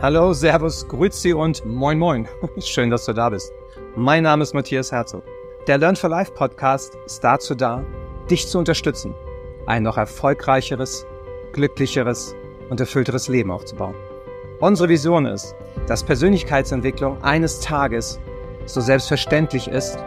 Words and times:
Hallo, 0.00 0.32
Servus, 0.32 0.86
Grüezi 0.86 1.32
und 1.32 1.66
Moin 1.66 1.98
Moin. 1.98 2.28
Schön, 2.60 2.88
dass 2.88 3.04
du 3.06 3.12
da 3.12 3.30
bist. 3.30 3.52
Mein 3.96 4.22
Name 4.22 4.44
ist 4.44 4.54
Matthias 4.54 4.92
Herzog. 4.92 5.24
Der 5.66 5.76
Learn 5.76 5.96
for 5.96 6.08
Life 6.08 6.30
Podcast 6.30 6.96
ist 7.04 7.24
dazu 7.24 7.56
da, 7.56 7.82
dich 8.30 8.46
zu 8.46 8.60
unterstützen, 8.60 9.12
ein 9.66 9.82
noch 9.82 9.96
erfolgreicheres, 9.96 11.04
glücklicheres 11.52 12.36
und 12.70 12.78
erfüllteres 12.78 13.26
Leben 13.26 13.50
aufzubauen. 13.50 13.96
Unsere 14.60 14.88
Vision 14.88 15.26
ist, 15.26 15.56
dass 15.88 16.04
Persönlichkeitsentwicklung 16.04 17.20
eines 17.24 17.58
Tages 17.58 18.20
so 18.66 18.80
selbstverständlich 18.80 19.66
ist 19.66 19.98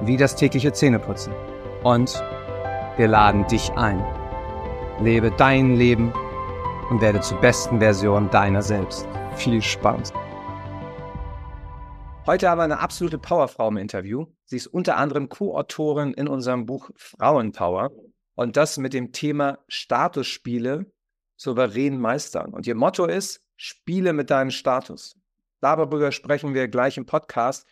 wie 0.00 0.16
das 0.16 0.34
tägliche 0.34 0.72
Zähneputzen. 0.72 1.34
Und 1.82 2.24
wir 2.96 3.08
laden 3.08 3.46
dich 3.48 3.70
ein. 3.72 4.02
Lebe 5.02 5.30
dein 5.30 5.76
Leben 5.76 6.10
und 6.88 7.02
werde 7.02 7.20
zur 7.20 7.36
besten 7.42 7.80
Version 7.80 8.30
deiner 8.30 8.62
selbst 8.62 9.06
viel 9.36 9.62
Spaß. 9.62 10.12
Heute 12.26 12.50
aber 12.50 12.62
eine 12.62 12.80
absolute 12.80 13.18
Powerfrau 13.18 13.68
im 13.68 13.76
Interview. 13.76 14.26
Sie 14.44 14.56
ist 14.56 14.66
unter 14.66 14.96
anderem 14.96 15.28
Co-Autorin 15.28 16.12
in 16.14 16.26
unserem 16.26 16.66
Buch 16.66 16.90
Frauenpower 16.96 17.90
und 18.34 18.56
das 18.56 18.78
mit 18.78 18.94
dem 18.94 19.12
Thema 19.12 19.58
Statusspiele 19.68 20.90
souverän 21.36 22.00
meistern. 22.00 22.52
Und 22.52 22.66
ihr 22.66 22.74
Motto 22.74 23.04
ist, 23.04 23.44
spiele 23.56 24.12
mit 24.12 24.30
deinem 24.30 24.50
Status. 24.50 25.16
Darüber 25.60 26.10
sprechen 26.10 26.54
wir 26.54 26.66
gleich 26.68 26.96
im 26.96 27.06
Podcast. 27.06 27.66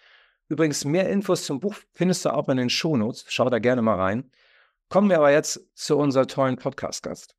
Übrigens, 0.49 0.85
mehr 0.85 1.09
Infos 1.09 1.45
zum 1.45 1.61
Buch 1.61 1.75
findest 1.95 2.25
du 2.25 2.33
auch 2.33 2.49
in 2.49 2.59
den 2.59 2.71
Shownotes. 2.71 3.25
Schau 3.29 3.49
da 3.51 3.59
gerne 3.59 3.83
mal 3.83 3.99
rein. 3.99 4.31
Kommen 4.89 5.09
wir 5.09 5.17
aber 5.17 5.33
jetzt 5.33 5.61
zu 5.75 5.97
unserem 5.97 6.29
tollen 6.29 6.57
Podcast-Gast. 6.57 7.35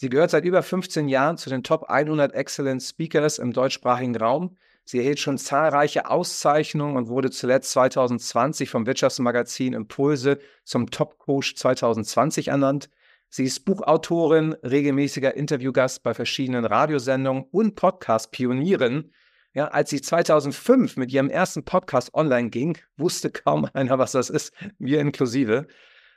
Sie 0.00 0.08
gehört 0.08 0.30
seit 0.30 0.46
über 0.46 0.62
15 0.62 1.08
Jahren 1.08 1.36
zu 1.36 1.50
den 1.50 1.62
Top 1.62 1.90
100 1.90 2.32
Excellent 2.32 2.82
Speakers 2.82 3.38
im 3.38 3.52
deutschsprachigen 3.52 4.16
Raum. 4.16 4.56
Sie 4.82 4.96
erhielt 4.96 5.18
schon 5.18 5.36
zahlreiche 5.36 6.08
Auszeichnungen 6.08 6.96
und 6.96 7.08
wurde 7.08 7.28
zuletzt 7.28 7.72
2020 7.72 8.70
vom 8.70 8.86
Wirtschaftsmagazin 8.86 9.74
Impulse 9.74 10.38
zum 10.64 10.90
Top 10.90 11.18
Coach 11.18 11.54
2020 11.54 12.48
ernannt. 12.48 12.88
Sie 13.28 13.44
ist 13.44 13.66
Buchautorin, 13.66 14.54
regelmäßiger 14.62 15.34
Interviewgast 15.34 16.02
bei 16.02 16.14
verschiedenen 16.14 16.64
Radiosendungen 16.64 17.44
und 17.50 17.74
Podcast-Pionierin. 17.74 19.12
Ja, 19.52 19.68
als 19.68 19.90
sie 19.90 20.00
2005 20.00 20.96
mit 20.96 21.12
ihrem 21.12 21.28
ersten 21.28 21.66
Podcast 21.66 22.14
online 22.14 22.48
ging, 22.48 22.78
wusste 22.96 23.30
kaum 23.30 23.68
einer, 23.74 23.98
was 23.98 24.12
das 24.12 24.30
ist, 24.30 24.54
wir 24.78 24.98
inklusive. 24.98 25.66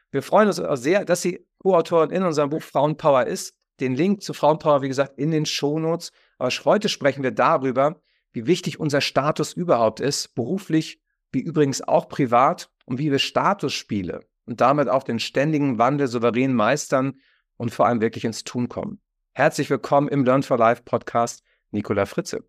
Wir 0.10 0.24
freuen 0.24 0.48
uns 0.48 0.62
sehr, 0.82 1.04
dass 1.04 1.22
sie 1.22 1.46
Co-Autorin 1.58 2.12
in 2.12 2.24
unserem 2.24 2.50
Buch 2.50 2.64
Frauenpower 2.64 3.28
ist 3.28 3.58
den 3.84 3.96
Link 3.96 4.24
zu 4.24 4.34
Frauenpower, 4.34 4.82
wie 4.82 4.88
gesagt, 4.88 5.18
in 5.18 5.32
den 5.32 5.46
Shownotes. 5.46 6.12
Aber 6.38 6.50
heute 6.66 6.90
sprechen 6.90 7.24
wir 7.24 7.32
darüber, 7.32 8.02
wie 8.32 8.48
wichtig 8.48 8.80
unser 8.80 9.02
Status 9.02 9.54
überhaupt 9.54 10.00
ist, 10.00 10.34
beruflich 10.36 11.00
wie 11.32 11.42
übrigens 11.42 11.82
auch 11.82 12.08
privat 12.08 12.70
und 12.86 12.98
wie 12.98 13.12
wir 13.12 13.20
Statusspiele 13.20 14.22
und 14.46 14.62
damit 14.62 14.88
auch 14.88 15.04
den 15.04 15.20
ständigen 15.20 15.78
Wandel 15.78 16.08
souverän 16.08 16.54
meistern 16.54 17.20
und 17.58 17.72
vor 17.72 17.88
allem 17.88 18.02
wirklich 18.02 18.26
ins 18.26 18.44
Tun 18.44 18.70
kommen. 18.70 19.02
Herzlich 19.34 19.70
willkommen 19.70 20.08
im 20.08 20.24
Learn 20.24 20.44
for 20.44 20.58
Life 20.58 20.84
Podcast, 20.84 21.44
Nicola 21.72 22.06
Fritze. 22.06 22.44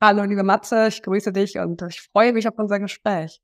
Hallo, 0.00 0.22
liebe 0.24 0.44
Matze, 0.44 0.88
ich 0.88 1.02
grüße 1.02 1.32
dich 1.32 1.58
und 1.58 1.82
ich 1.82 2.02
freue 2.12 2.32
mich 2.32 2.46
auf 2.46 2.54
unser 2.58 2.78
Gespräch. 2.78 3.40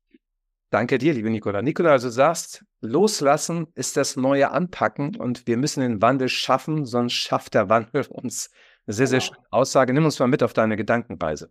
Danke 0.75 0.97
dir, 0.97 1.13
liebe 1.13 1.29
Nicola. 1.29 1.61
Nicola, 1.61 1.91
also 1.91 2.09
sagst, 2.09 2.65
loslassen 2.81 3.67
ist 3.75 3.95
das 3.95 4.17
neue 4.17 4.51
Anpacken 4.51 5.15
und 5.15 5.47
wir 5.47 5.55
müssen 5.55 5.79
den 5.79 6.01
Wandel 6.01 6.27
schaffen, 6.27 6.83
sonst 6.83 7.13
schafft 7.13 7.53
der 7.53 7.69
Wandel 7.69 8.05
uns. 8.09 8.51
Eine 8.85 8.93
sehr, 8.93 9.07
sehr 9.07 9.21
schöne 9.21 9.39
Aussage. 9.51 9.93
Nimm 9.93 10.03
uns 10.03 10.19
mal 10.19 10.27
mit 10.27 10.43
auf 10.43 10.51
deine 10.51 10.75
Gedankenreise. 10.75 11.49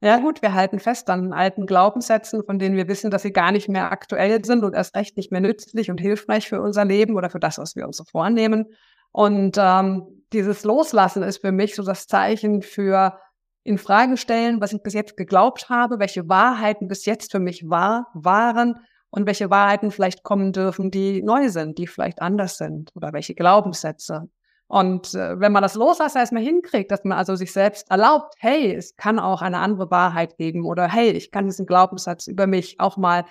Ja 0.00 0.18
gut, 0.18 0.42
wir 0.42 0.54
halten 0.54 0.78
fest 0.78 1.10
an 1.10 1.32
alten 1.32 1.66
Glaubenssätzen, 1.66 2.44
von 2.44 2.60
denen 2.60 2.76
wir 2.76 2.86
wissen, 2.86 3.10
dass 3.10 3.22
sie 3.22 3.32
gar 3.32 3.50
nicht 3.50 3.68
mehr 3.68 3.90
aktuell 3.90 4.44
sind 4.44 4.62
und 4.62 4.74
erst 4.74 4.94
recht 4.94 5.16
nicht 5.16 5.32
mehr 5.32 5.40
nützlich 5.40 5.90
und 5.90 6.00
hilfreich 6.00 6.48
für 6.48 6.62
unser 6.62 6.84
Leben 6.84 7.16
oder 7.16 7.30
für 7.30 7.40
das, 7.40 7.58
was 7.58 7.74
wir 7.74 7.84
uns 7.84 7.96
so 7.96 8.04
vornehmen. 8.04 8.66
Und 9.10 9.56
ähm, 9.58 10.22
dieses 10.32 10.62
Loslassen 10.62 11.24
ist 11.24 11.38
für 11.38 11.50
mich 11.50 11.74
so 11.74 11.82
das 11.82 12.06
Zeichen 12.06 12.62
für 12.62 13.18
in 13.62 13.78
Frage 13.78 14.16
stellen, 14.16 14.60
was 14.60 14.72
ich 14.72 14.82
bis 14.82 14.94
jetzt 14.94 15.16
geglaubt 15.16 15.68
habe, 15.68 15.98
welche 15.98 16.28
Wahrheiten 16.28 16.88
bis 16.88 17.04
jetzt 17.04 17.32
für 17.32 17.40
mich 17.40 17.68
wahr 17.68 18.08
waren 18.14 18.76
und 19.10 19.26
welche 19.26 19.50
Wahrheiten 19.50 19.90
vielleicht 19.90 20.22
kommen 20.22 20.52
dürfen, 20.52 20.90
die 20.90 21.22
neu 21.22 21.48
sind, 21.48 21.78
die 21.78 21.86
vielleicht 21.86 22.22
anders 22.22 22.56
sind 22.56 22.90
oder 22.94 23.12
welche 23.12 23.34
Glaubenssätze. 23.34 24.28
Und 24.66 25.14
äh, 25.14 25.38
wenn 25.40 25.50
man 25.50 25.62
das 25.62 25.74
loslassen 25.74 26.18
erstmal 26.18 26.44
hinkriegt, 26.44 26.92
dass 26.92 27.02
man 27.02 27.18
also 27.18 27.34
sich 27.34 27.52
selbst 27.52 27.90
erlaubt, 27.90 28.34
hey, 28.38 28.72
es 28.72 28.94
kann 28.96 29.18
auch 29.18 29.42
eine 29.42 29.58
andere 29.58 29.90
Wahrheit 29.90 30.36
geben 30.36 30.64
oder 30.64 30.86
hey, 30.86 31.10
ich 31.10 31.32
kann 31.32 31.46
diesen 31.46 31.66
Glaubenssatz 31.66 32.28
über 32.28 32.46
mich 32.46 32.78
auch 32.78 32.96
mal 32.96 33.24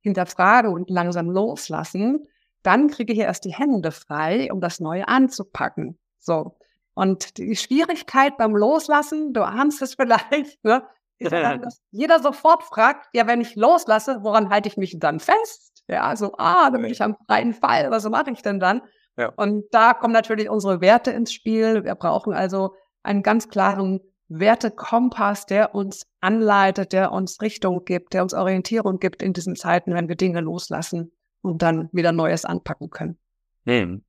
hinterfragen 0.00 0.72
und 0.72 0.88
langsam 0.88 1.28
loslassen, 1.28 2.26
dann 2.62 2.88
kriege 2.88 3.12
ich 3.12 3.18
erst 3.18 3.44
die 3.44 3.52
Hände 3.52 3.92
frei, 3.92 4.50
um 4.50 4.60
das 4.60 4.80
Neue 4.80 5.06
anzupacken. 5.06 5.98
So. 6.18 6.56
Und 6.96 7.36
die 7.36 7.54
Schwierigkeit 7.56 8.38
beim 8.38 8.56
Loslassen, 8.56 9.34
du 9.34 9.42
ahnst 9.44 9.82
es 9.82 9.94
vielleicht, 9.94 10.64
ne, 10.64 10.82
ist 11.18 11.30
dann, 11.30 11.60
dass 11.60 11.82
jeder 11.90 12.20
sofort 12.20 12.62
fragt, 12.62 13.06
ja, 13.12 13.26
wenn 13.26 13.42
ich 13.42 13.54
loslasse, 13.54 14.20
woran 14.22 14.48
halte 14.48 14.68
ich 14.70 14.78
mich 14.78 14.98
dann 14.98 15.20
fest? 15.20 15.84
Ja, 15.88 16.16
so, 16.16 16.32
ah, 16.38 16.70
dann 16.70 16.80
bin 16.80 16.90
ich 16.90 17.02
am 17.02 17.14
freien 17.26 17.52
Fall, 17.52 17.90
was 17.90 18.08
mache 18.08 18.30
ich 18.30 18.40
denn 18.40 18.60
dann? 18.60 18.80
Ja. 19.18 19.30
Und 19.36 19.64
da 19.72 19.92
kommen 19.92 20.14
natürlich 20.14 20.48
unsere 20.48 20.80
Werte 20.80 21.10
ins 21.10 21.34
Spiel. 21.34 21.84
Wir 21.84 21.94
brauchen 21.96 22.32
also 22.32 22.74
einen 23.02 23.22
ganz 23.22 23.50
klaren 23.50 24.00
Wertekompass, 24.28 25.44
der 25.44 25.74
uns 25.74 26.06
anleitet, 26.20 26.94
der 26.94 27.12
uns 27.12 27.42
Richtung 27.42 27.84
gibt, 27.84 28.14
der 28.14 28.22
uns 28.22 28.32
Orientierung 28.32 28.98
gibt 28.98 29.22
in 29.22 29.34
diesen 29.34 29.54
Zeiten, 29.54 29.92
wenn 29.92 30.08
wir 30.08 30.16
Dinge 30.16 30.40
loslassen 30.40 31.12
und 31.42 31.60
dann 31.60 31.90
wieder 31.92 32.12
Neues 32.12 32.46
anpacken 32.46 32.88
können. 32.88 33.18
Hm. 33.66 34.02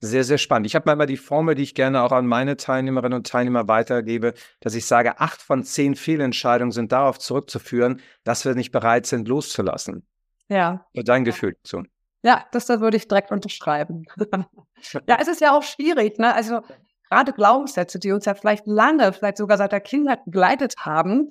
Sehr, 0.00 0.24
sehr 0.24 0.38
spannend. 0.38 0.66
Ich 0.66 0.74
habe 0.74 0.84
mal 0.86 0.92
immer 0.92 1.06
die 1.06 1.16
Formel, 1.16 1.54
die 1.54 1.62
ich 1.62 1.74
gerne 1.74 2.02
auch 2.02 2.12
an 2.12 2.26
meine 2.26 2.56
Teilnehmerinnen 2.56 3.16
und 3.16 3.26
Teilnehmer 3.26 3.66
weitergebe, 3.66 4.34
dass 4.60 4.74
ich 4.74 4.84
sage, 4.84 5.20
acht 5.20 5.40
von 5.40 5.64
zehn 5.64 5.94
Fehlentscheidungen 5.94 6.72
sind 6.72 6.92
darauf 6.92 7.18
zurückzuführen, 7.18 8.00
dass 8.22 8.44
wir 8.44 8.54
nicht 8.54 8.72
bereit 8.72 9.06
sind, 9.06 9.26
loszulassen. 9.26 10.06
Ja. 10.48 10.86
Dein 10.94 11.24
Gefühl 11.24 11.56
zu. 11.62 11.82
Ja, 12.22 12.44
das, 12.52 12.66
das 12.66 12.80
würde 12.80 12.96
ich 12.96 13.08
direkt 13.08 13.30
unterschreiben. 13.30 14.04
ja, 15.06 15.16
es 15.20 15.28
ist 15.28 15.40
ja 15.40 15.56
auch 15.56 15.62
schwierig, 15.62 16.18
ne? 16.18 16.34
Also 16.34 16.60
gerade 17.08 17.32
Glaubenssätze, 17.32 17.98
die 17.98 18.12
uns 18.12 18.24
ja 18.26 18.34
vielleicht 18.34 18.66
lange, 18.66 19.12
vielleicht 19.12 19.38
sogar 19.38 19.56
seit 19.56 19.72
der 19.72 19.80
Kindheit 19.80 20.24
begleitet 20.24 20.76
haben, 20.78 21.28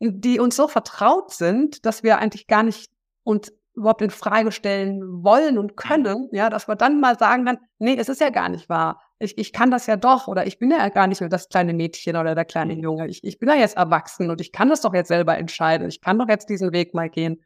die 0.00 0.40
uns 0.40 0.56
so 0.56 0.66
vertraut 0.68 1.32
sind, 1.32 1.84
dass 1.86 2.02
wir 2.02 2.18
eigentlich 2.18 2.46
gar 2.46 2.62
nicht 2.62 2.90
uns 3.24 3.52
überhaupt 3.78 4.02
in 4.02 4.10
Frage 4.10 4.52
stellen 4.52 5.00
wollen 5.22 5.58
und 5.58 5.76
können, 5.76 6.28
ja, 6.32 6.50
dass 6.50 6.68
wir 6.68 6.76
dann 6.76 7.00
mal 7.00 7.18
sagen 7.18 7.46
dann, 7.46 7.58
nee, 7.78 7.96
es 7.98 8.08
ist 8.08 8.20
ja 8.20 8.30
gar 8.30 8.48
nicht 8.48 8.68
wahr. 8.68 9.00
Ich, 9.18 9.38
ich 9.38 9.52
kann 9.52 9.70
das 9.70 9.86
ja 9.86 9.96
doch 9.96 10.28
oder 10.28 10.46
ich 10.46 10.58
bin 10.58 10.70
ja 10.70 10.88
gar 10.90 11.06
nicht 11.06 11.20
mehr 11.20 11.30
das 11.30 11.48
kleine 11.48 11.74
Mädchen 11.74 12.16
oder 12.16 12.34
der 12.34 12.44
kleine 12.44 12.74
mhm. 12.74 12.82
Junge. 12.82 13.08
Ich, 13.08 13.24
ich 13.24 13.38
bin 13.38 13.48
ja 13.48 13.56
jetzt 13.56 13.76
erwachsen 13.76 14.30
und 14.30 14.40
ich 14.40 14.52
kann 14.52 14.68
das 14.68 14.82
doch 14.82 14.94
jetzt 14.94 15.08
selber 15.08 15.36
entscheiden. 15.38 15.88
Ich 15.88 16.00
kann 16.00 16.18
doch 16.18 16.28
jetzt 16.28 16.48
diesen 16.48 16.72
Weg 16.72 16.94
mal 16.94 17.08
gehen. 17.08 17.42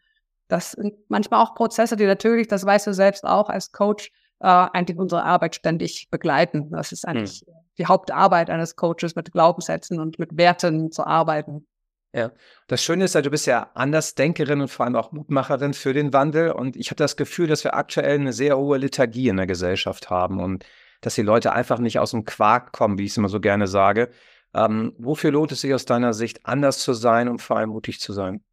Das 0.48 0.72
sind 0.72 0.94
manchmal 1.08 1.42
auch 1.42 1.54
Prozesse, 1.54 1.96
die 1.96 2.06
natürlich, 2.06 2.48
das 2.48 2.66
weißt 2.66 2.86
du 2.86 2.92
selbst 2.92 3.24
auch 3.24 3.48
als 3.48 3.72
Coach, 3.72 4.10
äh, 4.40 4.48
eigentlich 4.48 4.98
unsere 4.98 5.22
Arbeit 5.24 5.54
ständig 5.54 6.08
begleiten. 6.10 6.70
Das 6.70 6.92
ist 6.92 7.06
eigentlich 7.06 7.44
hm. 7.46 7.54
die 7.78 7.86
Hauptarbeit 7.86 8.50
eines 8.50 8.76
Coaches, 8.76 9.14
mit 9.14 9.32
Glaubenssätzen 9.32 10.00
und 10.00 10.18
mit 10.18 10.36
Werten 10.36 10.90
zu 10.90 11.06
arbeiten. 11.06 11.66
Ja, 12.14 12.30
das 12.66 12.82
Schöne 12.82 13.04
ist 13.04 13.14
ja, 13.14 13.22
du 13.22 13.30
bist 13.30 13.46
ja 13.46 13.70
Andersdenkerin 13.74 14.60
und 14.60 14.68
vor 14.68 14.84
allem 14.84 14.96
auch 14.96 15.12
Mutmacherin 15.12 15.72
für 15.72 15.94
den 15.94 16.12
Wandel. 16.12 16.52
Und 16.52 16.76
ich 16.76 16.90
habe 16.90 16.96
das 16.96 17.16
Gefühl, 17.16 17.46
dass 17.46 17.64
wir 17.64 17.74
aktuell 17.74 18.20
eine 18.20 18.34
sehr 18.34 18.58
hohe 18.58 18.76
Lethargie 18.76 19.28
in 19.28 19.38
der 19.38 19.46
Gesellschaft 19.46 20.10
haben 20.10 20.40
und 20.40 20.64
dass 21.00 21.14
die 21.14 21.22
Leute 21.22 21.52
einfach 21.52 21.78
nicht 21.78 21.98
aus 21.98 22.10
dem 22.10 22.24
Quark 22.24 22.72
kommen, 22.72 22.98
wie 22.98 23.04
ich 23.04 23.12
es 23.12 23.16
immer 23.16 23.30
so 23.30 23.40
gerne 23.40 23.66
sage. 23.66 24.10
Ähm, 24.54 24.94
wofür 24.98 25.30
lohnt 25.30 25.52
es 25.52 25.62
sich 25.62 25.72
aus 25.72 25.86
deiner 25.86 26.12
Sicht, 26.12 26.44
anders 26.44 26.80
zu 26.80 26.92
sein 26.92 27.28
und 27.28 27.40
vor 27.40 27.56
allem 27.56 27.70
mutig 27.70 27.98
zu 27.98 28.12
sein? 28.12 28.44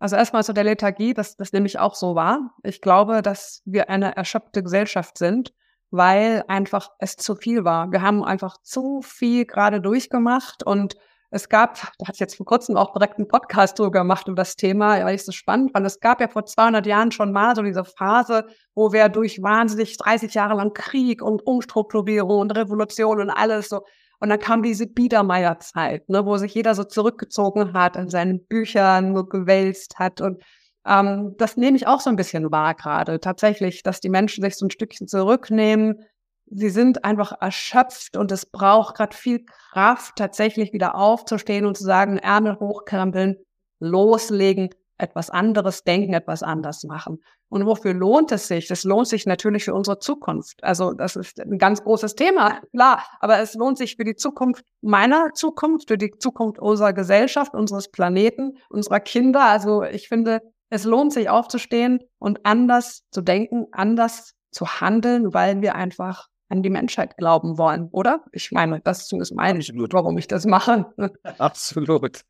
Also 0.00 0.16
erstmal 0.16 0.42
so 0.42 0.52
der 0.52 0.64
Lethargie, 0.64 1.14
das, 1.14 1.36
das 1.36 1.52
nehme 1.52 1.66
ich 1.66 1.78
auch 1.78 1.94
so 1.94 2.16
wahr. 2.16 2.56
Ich 2.64 2.80
glaube, 2.80 3.22
dass 3.22 3.62
wir 3.64 3.88
eine 3.88 4.16
erschöpfte 4.16 4.64
Gesellschaft 4.64 5.16
sind, 5.16 5.54
weil 5.92 6.42
einfach 6.48 6.90
es 6.98 7.14
zu 7.14 7.36
viel 7.36 7.64
war. 7.64 7.92
Wir 7.92 8.02
haben 8.02 8.24
einfach 8.24 8.60
zu 8.62 9.00
viel 9.02 9.46
gerade 9.46 9.80
durchgemacht 9.80 10.64
und 10.64 10.96
es 11.32 11.48
gab, 11.48 11.80
da 11.98 12.12
ich 12.12 12.20
jetzt 12.20 12.36
vor 12.36 12.46
kurzem 12.46 12.76
auch 12.76 12.92
direkt 12.92 13.18
einen 13.18 13.26
Podcast 13.26 13.78
drüber 13.78 13.90
gemacht 13.90 14.28
über 14.28 14.36
das 14.36 14.54
Thema, 14.54 15.04
weil 15.04 15.14
ich 15.14 15.22
es 15.22 15.26
so 15.26 15.32
spannend 15.32 15.72
fand. 15.72 15.86
Es 15.86 15.98
gab 15.98 16.20
ja 16.20 16.28
vor 16.28 16.44
200 16.44 16.86
Jahren 16.86 17.10
schon 17.10 17.32
mal 17.32 17.56
so 17.56 17.62
diese 17.62 17.84
Phase, 17.84 18.46
wo 18.74 18.92
wir 18.92 19.08
durch 19.08 19.42
wahnsinnig 19.42 19.96
30 19.96 20.34
Jahre 20.34 20.54
lang 20.54 20.72
Krieg 20.72 21.22
und 21.22 21.46
Umstrukturierung 21.46 22.40
und 22.40 22.50
Revolution 22.56 23.20
und 23.20 23.30
alles 23.30 23.68
so 23.68 23.80
und 24.22 24.28
dann 24.28 24.38
kam 24.38 24.62
diese 24.62 24.86
Biedermeier-Zeit, 24.86 26.08
ne, 26.08 26.24
wo 26.24 26.36
sich 26.36 26.54
jeder 26.54 26.76
so 26.76 26.84
zurückgezogen 26.84 27.72
hat, 27.72 27.96
in 27.96 28.08
seinen 28.08 28.46
Büchern 28.46 29.16
so 29.16 29.24
gewälzt 29.24 29.98
hat. 29.98 30.20
Und 30.20 30.40
ähm, 30.86 31.34
das 31.38 31.56
nehme 31.56 31.76
ich 31.76 31.88
auch 31.88 32.00
so 32.00 32.08
ein 32.08 32.14
bisschen 32.14 32.52
wahr 32.52 32.74
gerade. 32.74 33.18
Tatsächlich, 33.18 33.82
dass 33.82 33.98
die 33.98 34.10
Menschen 34.10 34.44
sich 34.44 34.54
so 34.54 34.66
ein 34.66 34.70
Stückchen 34.70 35.08
zurücknehmen, 35.08 36.04
sie 36.54 36.70
sind 36.70 37.04
einfach 37.04 37.32
erschöpft 37.40 38.16
und 38.16 38.30
es 38.32 38.46
braucht 38.46 38.96
gerade 38.96 39.16
viel 39.16 39.44
Kraft, 39.72 40.16
tatsächlich 40.16 40.72
wieder 40.72 40.94
aufzustehen 40.94 41.66
und 41.66 41.76
zu 41.76 41.84
sagen, 41.84 42.18
Ärmel 42.18 42.58
hochkrempeln, 42.60 43.36
loslegen, 43.80 44.70
etwas 44.98 45.30
anderes 45.30 45.82
denken, 45.82 46.14
etwas 46.14 46.42
anders 46.42 46.84
machen. 46.84 47.22
Und 47.48 47.66
wofür 47.66 47.92
lohnt 47.92 48.30
es 48.32 48.48
sich? 48.48 48.68
Das 48.68 48.84
lohnt 48.84 49.08
sich 49.08 49.26
natürlich 49.26 49.64
für 49.64 49.74
unsere 49.74 49.98
Zukunft. 49.98 50.62
Also 50.62 50.92
das 50.92 51.16
ist 51.16 51.40
ein 51.40 51.58
ganz 51.58 51.82
großes 51.82 52.14
Thema, 52.14 52.60
klar, 52.70 53.04
aber 53.20 53.40
es 53.40 53.54
lohnt 53.54 53.78
sich 53.78 53.96
für 53.96 54.04
die 54.04 54.14
Zukunft 54.14 54.64
meiner 54.80 55.32
Zukunft, 55.34 55.88
für 55.88 55.98
die 55.98 56.12
Zukunft 56.18 56.60
unserer 56.60 56.92
Gesellschaft, 56.92 57.54
unseres 57.54 57.90
Planeten, 57.90 58.58
unserer 58.68 59.00
Kinder. 59.00 59.44
Also 59.44 59.82
ich 59.82 60.08
finde, 60.08 60.40
es 60.70 60.84
lohnt 60.84 61.12
sich 61.12 61.28
aufzustehen 61.28 62.00
und 62.18 62.46
anders 62.46 63.02
zu 63.10 63.22
denken, 63.22 63.66
anders 63.72 64.34
zu 64.50 64.80
handeln, 64.80 65.34
weil 65.34 65.62
wir 65.62 65.74
einfach 65.74 66.28
an 66.52 66.62
die 66.62 66.70
Menschheit 66.70 67.16
glauben 67.16 67.56
wollen, 67.56 67.88
oder? 67.92 68.22
Ich 68.30 68.52
meine, 68.52 68.80
das 68.80 69.00
ist 69.00 69.08
zumindest 69.08 69.34
meine 69.34 69.58
Absolut. 69.58 69.94
warum 69.94 70.18
ich 70.18 70.28
das 70.28 70.44
mache. 70.44 70.92
Absolut. 71.38 72.20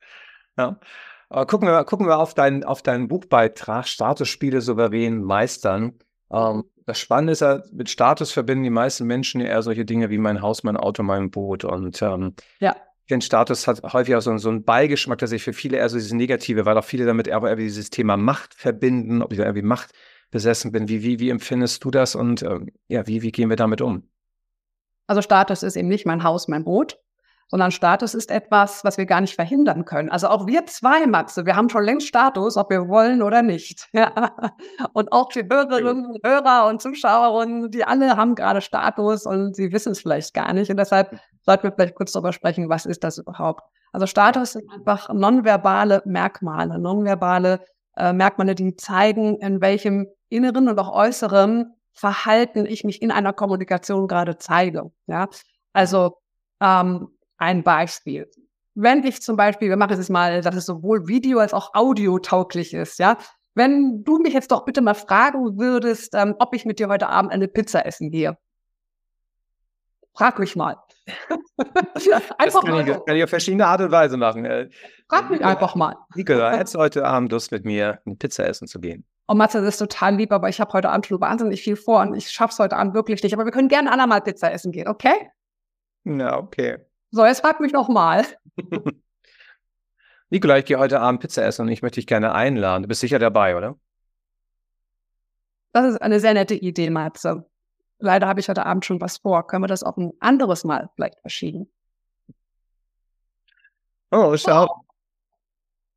Ja. 0.56 0.78
Aber 1.28 1.46
gucken 1.46 1.66
wir, 1.66 1.84
gucken 1.84 2.06
wir 2.06 2.18
auf, 2.18 2.34
deinen, 2.34 2.62
auf 2.62 2.82
deinen 2.82 3.08
Buchbeitrag, 3.08 3.88
Statusspiele 3.88 4.60
souverän 4.60 5.22
meistern. 5.22 5.98
Ähm, 6.30 6.64
das 6.86 7.00
Spannende 7.00 7.32
ist 7.32 7.40
ja, 7.40 7.62
mit 7.72 7.90
Status 7.90 8.30
verbinden 8.30 8.64
die 8.64 8.70
meisten 8.70 9.06
Menschen 9.06 9.40
eher 9.40 9.62
solche 9.62 9.84
Dinge 9.84 10.08
wie 10.10 10.18
mein 10.18 10.40
Haus, 10.40 10.62
mein 10.62 10.76
Auto, 10.76 11.02
mein 11.02 11.30
Boot. 11.30 11.64
Und 11.64 12.00
ähm, 12.00 12.34
ja. 12.60 12.76
den 13.10 13.22
Status 13.22 13.66
hat 13.66 13.82
häufig 13.92 14.14
auch 14.14 14.20
so, 14.20 14.36
so 14.38 14.50
einen 14.50 14.64
Beigeschmack, 14.64 15.18
dass 15.18 15.32
ich 15.32 15.42
für 15.42 15.52
viele 15.52 15.78
eher 15.78 15.88
so 15.88 15.96
dieses 15.96 16.12
Negative, 16.12 16.64
weil 16.64 16.78
auch 16.78 16.84
viele 16.84 17.06
damit 17.06 17.26
eher, 17.26 17.42
eher 17.42 17.56
dieses 17.56 17.90
Thema 17.90 18.16
Macht 18.16 18.54
verbinden, 18.54 19.20
ob 19.20 19.32
ich 19.32 19.38
da 19.38 19.44
irgendwie 19.44 19.62
Macht 19.62 19.90
besessen 20.30 20.70
bin. 20.70 20.88
Wie, 20.88 21.02
wie, 21.02 21.18
wie 21.18 21.30
empfindest 21.30 21.82
du 21.82 21.90
das 21.90 22.14
und 22.14 22.42
ähm, 22.42 22.70
ja, 22.88 23.06
wie, 23.06 23.22
wie 23.22 23.32
gehen 23.32 23.48
wir 23.48 23.56
damit 23.56 23.80
um? 23.80 24.08
Also 25.06 25.22
Status 25.22 25.62
ist 25.62 25.76
eben 25.76 25.88
nicht 25.88 26.06
mein 26.06 26.24
Haus, 26.24 26.48
mein 26.48 26.64
Boot, 26.64 26.98
sondern 27.52 27.70
Status 27.70 28.14
ist 28.14 28.30
etwas, 28.30 28.82
was 28.82 28.96
wir 28.96 29.04
gar 29.04 29.20
nicht 29.20 29.34
verhindern 29.34 29.84
können. 29.84 30.08
Also 30.08 30.28
auch 30.28 30.46
wir 30.46 30.64
zwei, 30.64 31.06
Matze, 31.06 31.44
wir 31.44 31.54
haben 31.54 31.68
schon 31.68 31.84
längst 31.84 32.08
Status, 32.08 32.56
ob 32.56 32.70
wir 32.70 32.88
wollen 32.88 33.22
oder 33.22 33.42
nicht. 33.42 33.88
Ja. 33.94 34.34
Und 34.94 35.12
auch 35.12 35.28
die 35.28 35.44
Hörerinnen 35.44 36.06
und 36.06 36.18
Hörer 36.24 36.66
und 36.68 36.80
Zuschauerinnen, 36.80 37.70
die 37.70 37.84
alle 37.84 38.16
haben 38.16 38.34
gerade 38.34 38.62
Status 38.62 39.26
und 39.26 39.54
sie 39.54 39.70
wissen 39.70 39.92
es 39.92 40.00
vielleicht 40.00 40.32
gar 40.32 40.52
nicht. 40.54 40.70
Und 40.70 40.78
deshalb 40.78 41.14
sollten 41.42 41.64
wir 41.64 41.72
vielleicht 41.72 41.94
kurz 41.94 42.12
darüber 42.12 42.32
sprechen, 42.32 42.70
was 42.70 42.86
ist 42.86 43.04
das 43.04 43.18
überhaupt? 43.18 43.62
Also 43.92 44.06
Status 44.06 44.52
sind 44.52 44.64
einfach 44.72 45.12
nonverbale 45.12 46.02
Merkmale, 46.06 46.78
nonverbale 46.78 47.60
äh, 47.98 48.14
Merkmale, 48.14 48.54
die 48.54 48.74
zeigen, 48.76 49.36
in 49.40 49.60
welchem 49.60 50.06
inneren 50.30 50.68
und 50.68 50.78
auch 50.78 50.92
äußeren 50.92 51.74
Verhalten 51.92 52.66
ich 52.66 52.84
mich 52.84 53.02
in 53.02 53.10
einer 53.10 53.32
Kommunikation 53.32 54.08
gerade 54.08 54.38
zeige. 54.38 54.90
Ja, 55.06 55.28
also 55.72 56.18
ähm, 56.60 57.08
ein 57.36 57.62
Beispiel. 57.62 58.30
Wenn 58.74 59.04
ich 59.04 59.20
zum 59.20 59.36
Beispiel, 59.36 59.68
wir 59.68 59.76
machen 59.76 59.98
es 59.98 60.08
mal, 60.08 60.40
dass 60.40 60.56
es 60.56 60.66
sowohl 60.66 61.06
Video 61.06 61.38
als 61.38 61.52
auch 61.52 61.74
Audio 61.74 62.18
tauglich 62.18 62.72
ist, 62.72 62.98
ja. 62.98 63.18
Wenn 63.54 64.02
du 64.02 64.16
mich 64.18 64.32
jetzt 64.32 64.50
doch 64.50 64.64
bitte 64.64 64.80
mal 64.80 64.94
fragen 64.94 65.58
würdest, 65.58 66.14
ähm, 66.14 66.34
ob 66.38 66.54
ich 66.54 66.64
mit 66.64 66.78
dir 66.78 66.88
heute 66.88 67.08
Abend 67.08 67.32
eine 67.32 67.48
Pizza 67.48 67.84
essen 67.84 68.10
gehe. 68.10 68.38
Frag 70.14 70.38
mich 70.38 70.56
mal. 70.56 70.76
einfach 72.38 72.38
das 72.38 72.54
kann, 72.60 72.70
mal. 72.70 72.88
Ich, 72.88 73.04
kann 73.04 73.16
ich 73.16 73.24
auf 73.24 73.30
verschiedene 73.30 73.66
Art 73.66 73.80
und 73.80 73.90
Weise 73.90 74.16
machen. 74.16 74.44
Äh, 74.44 74.70
frag 75.08 75.30
mich 75.30 75.44
einfach 75.44 75.74
mal. 75.74 75.96
Nikola, 76.14 76.52
hättest 76.56 76.74
du 76.74 76.78
heute 76.78 77.04
Abend 77.04 77.32
Lust, 77.32 77.50
mit 77.50 77.64
mir 77.64 78.00
eine 78.06 78.16
Pizza 78.16 78.46
essen 78.46 78.68
zu 78.68 78.80
gehen? 78.80 79.04
Oh, 79.28 79.34
Matze, 79.34 79.60
das 79.60 79.74
ist 79.74 79.78
total 79.78 80.16
lieb, 80.16 80.32
aber 80.32 80.48
ich 80.48 80.60
habe 80.60 80.72
heute 80.72 80.90
Abend 80.90 81.06
schon 81.06 81.20
wahnsinnig 81.20 81.62
viel 81.62 81.76
vor 81.76 82.00
und 82.00 82.14
ich 82.14 82.30
schaff's 82.30 82.58
heute 82.58 82.76
Abend 82.76 82.94
wirklich 82.94 83.22
nicht. 83.22 83.32
Aber 83.32 83.44
wir 83.44 83.52
können 83.52 83.68
gerne 83.68 83.90
andermal 83.90 84.20
Pizza 84.20 84.52
essen 84.52 84.72
gehen, 84.72 84.88
okay? 84.88 85.30
Na, 86.04 86.36
okay. 86.38 86.78
So, 87.10 87.24
jetzt 87.24 87.40
frag 87.40 87.60
mich 87.60 87.72
noch 87.72 87.88
mal. 87.88 88.24
Nikolai, 90.30 90.60
ich 90.60 90.64
gehe 90.64 90.78
heute 90.78 91.00
Abend 91.00 91.20
Pizza 91.20 91.44
essen 91.44 91.62
und 91.62 91.68
ich 91.68 91.82
möchte 91.82 91.96
dich 91.96 92.06
gerne 92.06 92.34
einladen. 92.34 92.82
Du 92.82 92.88
bist 92.88 93.00
sicher 93.02 93.18
dabei, 93.18 93.56
oder? 93.56 93.78
Das 95.72 95.86
ist 95.86 96.02
eine 96.02 96.20
sehr 96.20 96.34
nette 96.34 96.54
Idee, 96.54 96.90
Matze. 96.90 97.46
Leider 97.98 98.26
habe 98.26 98.40
ich 98.40 98.48
heute 98.48 98.66
Abend 98.66 98.84
schon 98.84 99.00
was 99.00 99.18
vor. 99.18 99.46
Können 99.46 99.62
wir 99.62 99.68
das 99.68 99.82
auch 99.82 99.96
ein 99.96 100.12
anderes 100.20 100.64
Mal 100.64 100.90
vielleicht 100.94 101.20
verschieben? 101.20 101.70
Oh, 104.10 104.36
schau. 104.36 104.84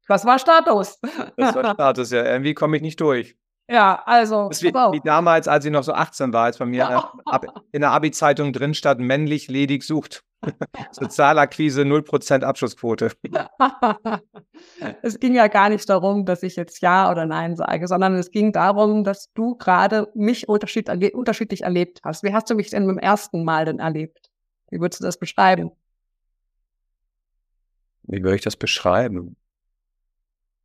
Was 0.07 0.25
war 0.25 0.39
Status? 0.39 0.99
Das 1.37 1.55
war 1.55 1.73
Status, 1.73 2.11
ja. 2.11 2.23
Irgendwie 2.23 2.53
komme 2.53 2.77
ich 2.77 2.83
nicht 2.83 2.99
durch. 2.99 3.35
Ja, 3.67 4.03
also. 4.05 4.49
Das 4.49 4.61
wie, 4.61 4.73
wie, 4.73 5.01
damals, 5.03 5.47
als 5.47 5.65
ich 5.65 5.71
noch 5.71 5.83
so 5.83 5.93
18 5.93 6.31
war, 6.33 6.45
als 6.45 6.59
bei 6.59 6.65
mir 6.65 7.09
äh, 7.31 7.39
in 7.71 7.81
der 7.81 7.91
Abi-Zeitung 7.91 8.53
drin 8.53 8.73
stand, 8.73 8.99
männlich 8.99 9.47
ledig 9.47 9.83
sucht. 9.83 10.23
Sozialakquise 10.91 11.81
0% 11.81 12.43
Abschlussquote. 12.43 13.11
es 15.01 15.19
ging 15.19 15.33
ja 15.33 15.47
gar 15.47 15.69
nicht 15.69 15.89
darum, 15.89 16.25
dass 16.25 16.43
ich 16.43 16.55
jetzt 16.55 16.81
Ja 16.81 17.09
oder 17.09 17.25
Nein 17.25 17.55
sage, 17.55 17.87
sondern 17.87 18.13
es 18.13 18.29
ging 18.29 18.51
darum, 18.51 19.03
dass 19.03 19.33
du 19.33 19.55
gerade 19.55 20.11
mich 20.13 20.47
unterschied 20.47 20.87
unterschiedlich 21.15 21.63
erlebt 21.63 22.01
hast. 22.03 22.21
Wie 22.21 22.33
hast 22.33 22.49
du 22.49 22.55
mich 22.55 22.69
denn 22.69 22.85
beim 22.85 22.99
ersten 22.99 23.43
Mal 23.43 23.65
denn 23.65 23.79
erlebt? 23.79 24.29
Wie 24.69 24.79
würdest 24.79 25.01
du 25.01 25.05
das 25.05 25.17
beschreiben? 25.17 25.71
Wie 28.03 28.21
würde 28.21 28.35
ich 28.35 28.43
das 28.43 28.55
beschreiben? 28.55 29.35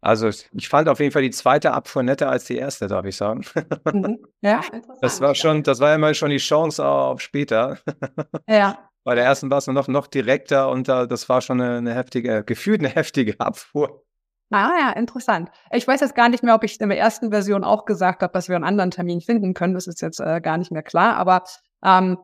Also 0.00 0.28
ich 0.28 0.68
fand 0.68 0.88
auf 0.88 0.98
jeden 0.98 1.12
Fall 1.12 1.22
die 1.22 1.30
zweite 1.30 1.72
Abfuhr 1.72 2.02
netter 2.02 2.30
als 2.30 2.44
die 2.44 2.56
erste, 2.56 2.86
darf 2.86 3.04
ich 3.04 3.16
sagen. 3.16 3.44
Mhm. 3.92 4.18
Ja, 4.40 4.62
Das 5.02 5.20
war 5.20 5.34
schon, 5.34 5.62
das 5.62 5.80
war 5.80 5.94
immer 5.94 6.14
schon 6.14 6.30
die 6.30 6.38
Chance 6.38 6.84
auf 6.84 7.20
später. 7.20 7.78
Ja. 8.48 8.78
Bei 9.02 9.14
der 9.14 9.24
ersten 9.24 9.50
war 9.50 9.58
es 9.58 9.66
noch, 9.66 9.88
noch 9.88 10.06
direkter 10.06 10.68
und 10.70 10.86
das 10.86 11.28
war 11.28 11.40
schon 11.40 11.60
eine, 11.60 11.78
eine 11.78 11.94
heftige, 11.94 12.44
gefühlt 12.44 12.80
eine 12.80 12.90
heftige 12.90 13.40
Abfuhr. 13.40 14.04
Ah 14.50 14.72
ja, 14.78 14.90
interessant. 14.90 15.50
Ich 15.72 15.86
weiß 15.86 16.00
jetzt 16.00 16.14
gar 16.14 16.28
nicht 16.28 16.42
mehr, 16.42 16.54
ob 16.54 16.64
ich 16.64 16.80
in 16.80 16.88
der 16.88 16.98
ersten 16.98 17.30
Version 17.30 17.64
auch 17.64 17.86
gesagt 17.86 18.22
habe, 18.22 18.32
dass 18.32 18.48
wir 18.48 18.56
einen 18.56 18.64
anderen 18.64 18.90
Termin 18.90 19.20
finden 19.20 19.54
können. 19.54 19.74
Das 19.74 19.86
ist 19.86 20.02
jetzt 20.02 20.20
äh, 20.20 20.40
gar 20.40 20.58
nicht 20.58 20.72
mehr 20.72 20.82
klar. 20.82 21.16
Aber 21.16 21.44
ähm, 21.84 22.18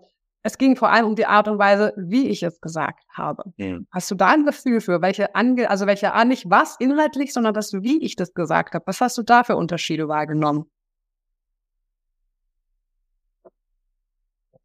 es 0.47 0.59
ging 0.59 0.77
vor 0.77 0.91
allem 0.91 1.07
um 1.07 1.17
die 1.17 1.27
Art 1.27 1.49
und 1.49 1.59
Weise, 1.59 1.93
wie 1.97 2.29
ich 2.29 2.45
es 2.45 2.61
gesagt 2.61 3.05
habe. 3.13 3.53
Ja. 3.57 3.79
Hast 3.91 4.09
du 4.13 4.15
da 4.15 4.29
ein 4.29 4.47
Gefühl 4.47 4.81
für, 4.81 5.03
welche 5.03 5.35
Ange 5.35 5.69
also 5.69 5.89
welche 5.89 6.13
ah, 6.13 6.25
nicht 6.25 6.49
was 6.49 6.77
inhaltlich, 6.79 7.33
sondern 7.33 7.53
das, 7.53 7.73
wie 7.73 8.01
ich 8.01 8.15
das 8.15 8.33
gesagt 8.33 8.75
habe? 8.75 8.87
Was 8.87 9.01
hast 9.01 9.19
du 9.19 9.25
da 9.25 9.43
für 9.43 9.57
Unterschiede 9.57 10.07
wahrgenommen? 10.07 10.67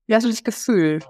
Wie 0.06 0.14
hast 0.14 0.24
du 0.24 0.30
dich 0.30 0.44
gefühlt? 0.44 1.10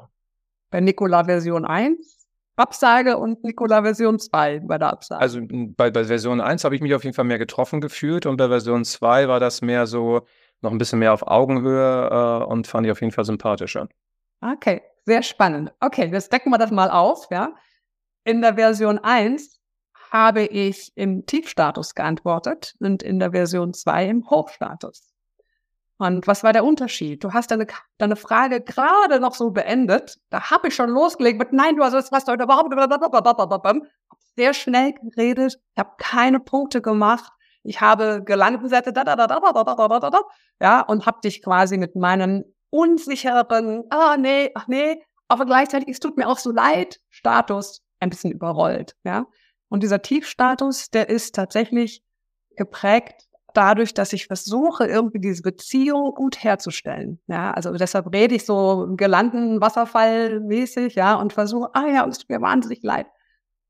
Bei 0.70 0.80
Nikola 0.80 1.26
Version 1.26 1.66
1 1.66 2.30
Absage 2.56 3.18
und 3.18 3.44
Nikola 3.44 3.82
Version 3.82 4.20
2 4.20 4.62
bei 4.62 4.78
der 4.78 4.94
Absage. 4.94 5.20
Also 5.20 5.42
bei, 5.50 5.92
bei 5.92 6.06
Version 6.06 6.40
1 6.40 6.64
habe 6.64 6.76
ich 6.76 6.82
mich 6.82 6.96
auf 6.96 7.04
jeden 7.04 7.16
Fall 7.16 7.26
mehr 7.26 7.40
getroffen 7.40 7.82
gefühlt 7.82 8.26
und 8.26 8.38
bei 8.38 8.48
Version 8.48 8.86
2 8.86 9.28
war 9.28 9.42
das 9.42 9.62
mehr 9.62 9.86
so 9.86 10.22
noch 10.62 10.72
ein 10.72 10.78
bisschen 10.78 11.00
mehr 11.00 11.12
auf 11.12 11.28
Augenhöhe 11.28 12.08
äh, 12.10 12.46
und 12.46 12.68
fand 12.68 12.86
ich 12.86 12.92
auf 12.94 13.02
jeden 13.02 13.12
Fall 13.12 13.26
sympathischer. 13.26 13.90
Okay, 14.42 14.82
sehr 15.06 15.24
spannend. 15.24 15.72
Okay, 15.80 16.10
jetzt 16.12 16.34
decken 16.34 16.52
wir 16.52 16.58
das 16.58 16.72
mal 16.72 16.90
auf, 16.90 17.28
ja. 17.30 17.54
In 18.24 18.42
der 18.42 18.56
Version 18.56 19.00
1 19.00 19.60
habe 20.12 20.44
ich 20.44 20.92
im 20.96 21.26
Tiefstatus 21.26 21.96
geantwortet 21.96 22.76
und 22.80 23.02
in 23.02 23.20
der 23.20 23.32
Version 23.32 23.74
2 23.74 24.08
im 24.08 24.30
Hochstatus. 24.30 25.12
Und 25.98 26.26
was 26.26 26.44
war 26.44 26.52
der 26.52 26.66
Unterschied? 26.66 27.24
Du 27.24 27.32
hast 27.32 27.52
deine, 27.52 27.68
deine 28.00 28.16
Frage 28.16 28.62
gerade 28.62 29.20
noch 29.20 29.36
so 29.36 29.52
beendet. 29.52 30.18
Da 30.32 30.50
habe 30.50 30.70
ich 30.70 30.76
schon 30.76 30.90
losgelegt 30.90 31.38
mit 31.38 31.54
Nein, 31.54 31.76
du 31.76 31.84
hast, 31.84 32.12
hast 32.12 32.28
heute 32.28 32.44
überhaupt 32.44 32.74
sehr 34.36 34.54
schnell 34.56 34.94
geredet. 34.94 35.60
Ich 35.76 35.80
habe 35.80 35.92
keine 36.00 36.40
Punkte 36.40 36.82
gemacht. 36.82 37.32
Ich 37.64 37.82
habe 37.82 38.24
gelandet, 38.24 38.64
und 38.64 38.74
ja, 40.60 40.82
und 40.82 41.06
habe 41.06 41.22
dich 41.24 41.44
quasi 41.44 41.78
mit 41.78 41.96
meinen 41.96 42.46
unsicheren, 42.72 43.84
ah 43.92 44.18
nee, 44.18 44.50
ach 44.56 44.68
nee, 44.68 45.04
aber 45.28 45.46
gleichzeitig, 45.46 45.90
es 45.90 46.00
tut 46.00 46.18
mir 46.18 46.28
auch 46.28 46.40
so 46.40 46.52
leid, 46.52 47.00
Status 47.10 47.82
ein 48.00 48.10
bisschen 48.10 48.32
überrollt, 48.32 48.96
ja. 49.04 49.28
Und 49.70 49.84
dieser 49.84 50.02
Tiefstatus, 50.02 50.90
der 50.90 51.10
ist 51.10 51.36
tatsächlich 51.36 52.04
geprägt 52.58 53.28
dadurch, 53.54 53.94
dass 53.94 54.14
ich 54.14 54.28
versuche, 54.28 54.86
irgendwie 54.86 55.20
diese 55.20 55.42
Beziehung 55.42 56.14
gut 56.14 56.44
herzustellen. 56.44 57.20
Ja, 57.28 57.52
also 57.52 57.72
deshalb 57.74 58.14
rede 58.14 58.36
ich 58.36 58.46
so 58.46 58.88
gelanden 58.96 59.62
Wasserfall 59.62 60.40
mäßig, 60.40 60.96
ja, 60.96 61.16
und 61.16 61.34
versuche, 61.34 61.70
ah 61.74 61.88
ja, 61.88 62.08
es 62.08 62.20
tut 62.20 62.30
mir 62.30 62.42
wahnsinnig 62.42 62.82
leid. 62.84 63.08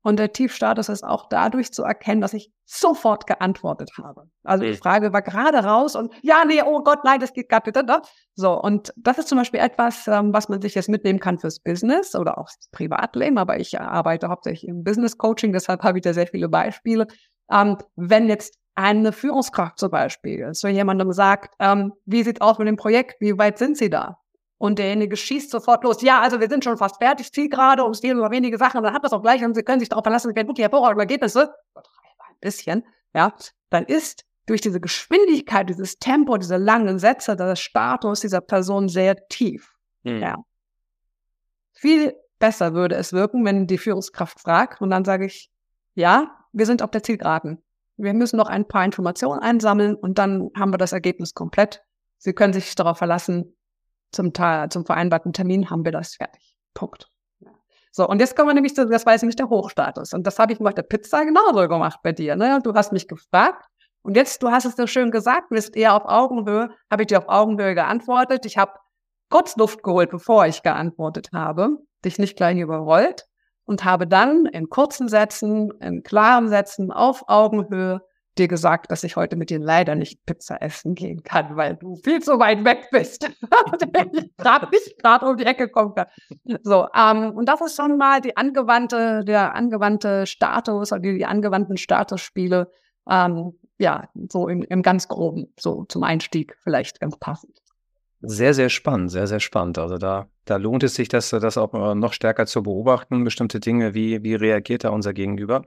Und 0.02 0.18
der 0.18 0.32
Tiefstatus 0.32 0.88
ist 0.88 1.04
auch 1.04 1.28
dadurch 1.28 1.72
zu 1.72 1.84
erkennen, 1.84 2.20
dass 2.20 2.34
ich 2.34 2.50
sofort 2.64 3.26
geantwortet 3.26 3.90
habe. 4.02 4.24
Also 4.42 4.64
die 4.64 4.74
Frage 4.74 5.12
war 5.12 5.22
gerade 5.22 5.58
raus 5.58 5.94
und 5.94 6.12
ja, 6.22 6.44
nee, 6.44 6.62
oh 6.64 6.82
Gott, 6.82 7.04
nein, 7.04 7.20
das 7.20 7.32
geht 7.32 7.48
gar 7.48 7.62
nicht. 7.64 7.76
Ne? 7.76 8.02
So, 8.34 8.60
und 8.60 8.92
das 8.96 9.18
ist 9.18 9.28
zum 9.28 9.38
Beispiel 9.38 9.60
etwas, 9.60 10.08
ähm, 10.08 10.32
was 10.32 10.48
man 10.48 10.60
sich 10.60 10.74
jetzt 10.74 10.88
mitnehmen 10.88 11.20
kann 11.20 11.38
fürs 11.38 11.60
Business 11.60 12.16
oder 12.16 12.38
auch 12.38 12.46
das 12.46 12.68
Privatleben, 12.72 13.38
aber 13.38 13.60
ich 13.60 13.80
arbeite 13.80 14.28
hauptsächlich 14.28 14.68
im 14.68 14.82
Business 14.82 15.18
Coaching, 15.18 15.52
deshalb 15.52 15.82
habe 15.82 15.98
ich 15.98 16.02
da 16.02 16.12
sehr 16.12 16.26
viele 16.26 16.48
Beispiele. 16.48 17.06
Ähm, 17.50 17.76
wenn 17.94 18.28
jetzt 18.28 18.58
eine 18.74 19.12
Führungskraft 19.12 19.78
zum 19.78 19.90
Beispiel 19.90 20.52
so 20.54 20.66
jemandem 20.66 21.12
sagt, 21.12 21.54
ähm, 21.60 21.92
wie 22.06 22.22
sieht 22.24 22.40
aus 22.40 22.58
mit 22.58 22.68
dem 22.68 22.76
Projekt, 22.76 23.20
wie 23.20 23.36
weit 23.38 23.58
sind 23.58 23.76
Sie 23.76 23.90
da? 23.90 24.21
Und 24.62 24.78
derjenige 24.78 25.16
schießt 25.16 25.50
sofort 25.50 25.82
los. 25.82 26.02
Ja, 26.02 26.20
also 26.20 26.38
wir 26.38 26.48
sind 26.48 26.62
schon 26.62 26.78
fast 26.78 26.98
fertig, 26.98 27.32
ziel 27.32 27.48
gerade, 27.48 27.82
und 27.82 27.90
es 27.90 28.00
fehlen 28.00 28.18
nur 28.18 28.30
wenige 28.30 28.58
Sachen, 28.58 28.78
und 28.78 28.84
dann 28.84 28.94
hat 28.94 29.02
das 29.02 29.12
auch 29.12 29.20
gleich 29.20 29.44
und 29.44 29.54
Sie 29.56 29.64
können 29.64 29.80
sich 29.80 29.88
darauf 29.88 30.04
verlassen, 30.04 30.30
es 30.30 30.36
werden 30.36 30.46
wirklich 30.46 30.62
hervorragende 30.62 31.02
Ergebnisse. 31.02 31.52
Ein 31.74 32.36
bisschen, 32.40 32.86
ja. 33.12 33.34
Dann 33.70 33.84
ist 33.86 34.24
durch 34.46 34.60
diese 34.60 34.80
Geschwindigkeit, 34.80 35.68
dieses 35.68 35.98
Tempo, 35.98 36.36
diese 36.36 36.58
langen 36.58 37.00
Sätze, 37.00 37.34
der 37.34 37.56
Status 37.56 38.20
dieser 38.20 38.40
Person 38.40 38.88
sehr 38.88 39.26
tief. 39.26 39.74
Mhm. 40.04 40.22
Ja. 40.22 40.36
Viel 41.72 42.14
besser 42.38 42.72
würde 42.72 42.94
es 42.94 43.12
wirken, 43.12 43.44
wenn 43.44 43.66
die 43.66 43.78
Führungskraft 43.78 44.38
fragt 44.38 44.80
und 44.80 44.90
dann 44.90 45.04
sage 45.04 45.26
ich, 45.26 45.50
ja, 45.94 46.38
wir 46.52 46.66
sind 46.66 46.82
auf 46.82 46.92
der 46.92 47.02
Zielgeraden. 47.02 47.60
Wir 47.96 48.14
müssen 48.14 48.36
noch 48.36 48.48
ein 48.48 48.68
paar 48.68 48.84
Informationen 48.84 49.40
einsammeln 49.40 49.96
und 49.96 50.18
dann 50.18 50.50
haben 50.56 50.72
wir 50.72 50.78
das 50.78 50.92
Ergebnis 50.92 51.34
komplett. 51.34 51.82
Sie 52.18 52.32
können 52.32 52.52
sich 52.52 52.76
darauf 52.76 52.98
verlassen, 52.98 53.56
zum, 54.12 54.32
zum 54.34 54.86
vereinbarten 54.86 55.32
Termin 55.32 55.70
haben 55.70 55.84
wir 55.84 55.92
das 55.92 56.14
fertig. 56.14 56.56
Punkt. 56.74 57.08
So, 57.90 58.08
und 58.08 58.20
jetzt 58.20 58.36
kommen 58.36 58.48
wir 58.48 58.54
nämlich 58.54 58.74
zu, 58.74 58.86
das 58.86 59.04
weiß 59.04 59.20
nämlich 59.20 59.36
der 59.36 59.50
Hochstatus. 59.50 60.14
Und 60.14 60.26
das 60.26 60.38
habe 60.38 60.52
ich 60.52 60.60
mit 60.60 60.78
der 60.78 60.82
Pizza 60.82 61.24
genauso 61.24 61.68
gemacht 61.68 62.00
bei 62.02 62.12
dir. 62.12 62.36
Ne? 62.36 62.60
Du 62.62 62.72
hast 62.72 62.92
mich 62.92 63.06
gefragt 63.06 63.66
und 64.02 64.16
jetzt, 64.16 64.42
du 64.42 64.50
hast 64.50 64.64
es 64.64 64.76
so 64.76 64.86
schön 64.86 65.10
gesagt, 65.10 65.50
bist 65.50 65.76
eher 65.76 65.94
auf 65.94 66.04
Augenhöhe, 66.06 66.70
habe 66.90 67.02
ich 67.02 67.08
dir 67.08 67.18
auf 67.18 67.28
Augenhöhe 67.28 67.74
geantwortet. 67.74 68.46
Ich 68.46 68.56
habe 68.56 68.72
kurz 69.28 69.56
Luft 69.56 69.82
geholt, 69.82 70.10
bevor 70.10 70.46
ich 70.46 70.62
geantwortet 70.62 71.30
habe, 71.34 71.76
dich 72.04 72.18
nicht 72.18 72.36
gleich 72.36 72.58
überrollt 72.58 73.26
und 73.64 73.84
habe 73.84 74.06
dann 74.06 74.46
in 74.46 74.70
kurzen 74.70 75.08
Sätzen, 75.08 75.70
in 75.80 76.02
klaren 76.02 76.48
Sätzen 76.48 76.90
auf 76.90 77.24
Augenhöhe 77.28 78.00
dir 78.38 78.48
gesagt, 78.48 78.90
dass 78.90 79.04
ich 79.04 79.16
heute 79.16 79.36
mit 79.36 79.50
dir 79.50 79.58
leider 79.58 79.94
nicht 79.94 80.24
Pizza 80.24 80.60
essen 80.62 80.94
gehen 80.94 81.22
kann, 81.22 81.56
weil 81.56 81.76
du 81.76 81.96
viel 81.96 82.20
zu 82.20 82.38
weit 82.38 82.64
weg 82.64 82.88
bist. 82.90 83.28
gerade 84.38 84.68
nicht 84.70 84.98
gerade 84.98 85.26
um 85.26 85.36
die 85.36 85.44
Ecke 85.44 85.68
kommen 85.68 85.94
kann. 85.94 86.06
So, 86.62 86.88
ähm, 86.94 87.32
und 87.32 87.46
das 87.46 87.60
ist 87.60 87.76
schon 87.76 87.96
mal 87.98 88.20
die 88.20 88.36
angewandte, 88.36 89.24
der 89.24 89.54
angewandte 89.54 90.26
Status 90.26 90.92
oder 90.92 91.00
die, 91.00 91.18
die 91.18 91.26
angewandten 91.26 91.76
Statusspiele, 91.76 92.70
ähm, 93.08 93.58
ja, 93.78 94.08
so 94.30 94.48
im, 94.48 94.62
im 94.62 94.82
ganz 94.82 95.08
groben, 95.08 95.52
so 95.58 95.84
zum 95.88 96.02
Einstieg 96.02 96.56
vielleicht 96.62 97.00
ganz 97.00 97.16
passend. 97.18 97.58
Sehr, 98.24 98.54
sehr 98.54 98.68
spannend, 98.68 99.10
sehr, 99.10 99.26
sehr 99.26 99.40
spannend. 99.40 99.78
Also 99.78 99.98
da, 99.98 100.28
da 100.44 100.56
lohnt 100.56 100.84
es 100.84 100.94
sich, 100.94 101.08
das, 101.08 101.30
das 101.30 101.58
auch 101.58 101.74
äh, 101.74 101.94
noch 101.96 102.12
stärker 102.12 102.46
zu 102.46 102.62
beobachten, 102.62 103.24
bestimmte 103.24 103.58
Dinge, 103.58 103.94
wie, 103.94 104.22
wie 104.22 104.36
reagiert 104.36 104.84
da 104.84 104.90
unser 104.90 105.12
Gegenüber. 105.12 105.64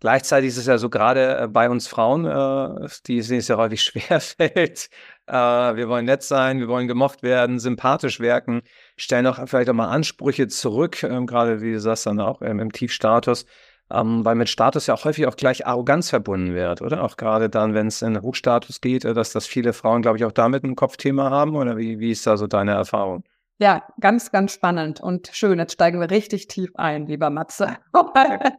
Gleichzeitig 0.00 0.48
ist 0.48 0.56
es 0.56 0.66
ja 0.66 0.78
so 0.78 0.88
gerade 0.88 1.38
äh, 1.38 1.46
bei 1.46 1.68
uns 1.68 1.86
Frauen, 1.86 2.24
äh, 2.24 2.88
die 3.06 3.18
es 3.18 3.48
ja 3.48 3.56
häufig 3.58 3.82
schwer 3.84 4.20
fällt. 4.20 4.88
Äh, 5.26 5.34
wir 5.34 5.88
wollen 5.88 6.06
nett 6.06 6.22
sein, 6.22 6.58
wir 6.58 6.68
wollen 6.68 6.88
gemocht 6.88 7.22
werden, 7.22 7.58
sympathisch 7.58 8.18
wirken, 8.18 8.62
stellen 8.96 9.26
auch 9.26 9.38
vielleicht 9.46 9.68
auch 9.68 9.74
mal 9.74 9.88
Ansprüche 9.90 10.48
zurück, 10.48 11.02
ähm, 11.02 11.26
gerade 11.26 11.60
wie 11.60 11.72
du 11.72 11.80
sagst, 11.80 12.06
dann 12.06 12.18
auch 12.20 12.40
ähm, 12.42 12.60
im 12.60 12.72
Tiefstatus. 12.72 13.44
Ähm, 13.92 14.24
weil 14.24 14.36
mit 14.36 14.48
Status 14.48 14.86
ja 14.86 14.94
auch 14.94 15.04
häufig 15.04 15.26
auch 15.26 15.36
gleich 15.36 15.66
Arroganz 15.66 16.10
verbunden 16.10 16.54
wird, 16.54 16.80
oder? 16.80 17.02
Auch 17.02 17.16
gerade 17.16 17.50
dann, 17.50 17.74
wenn 17.74 17.88
es 17.88 18.02
in 18.02 18.22
Hochstatus 18.22 18.80
geht, 18.80 19.04
äh, 19.04 19.14
dass 19.14 19.32
das 19.32 19.46
viele 19.46 19.72
Frauen, 19.72 20.02
glaube 20.02 20.16
ich, 20.16 20.24
auch 20.24 20.32
damit 20.32 20.64
ein 20.64 20.76
Kopfthema 20.76 21.30
haben, 21.30 21.56
oder 21.56 21.76
wie, 21.76 21.98
wie 21.98 22.12
ist 22.12 22.26
da 22.26 22.36
so 22.36 22.46
deine 22.46 22.72
Erfahrung? 22.72 23.24
Ja, 23.60 23.86
ganz, 24.00 24.32
ganz 24.32 24.52
spannend 24.52 25.02
und 25.02 25.28
schön. 25.34 25.58
Jetzt 25.58 25.74
steigen 25.74 26.00
wir 26.00 26.10
richtig 26.10 26.48
tief 26.48 26.70
ein, 26.76 27.06
lieber 27.06 27.28
Matze. 27.28 27.76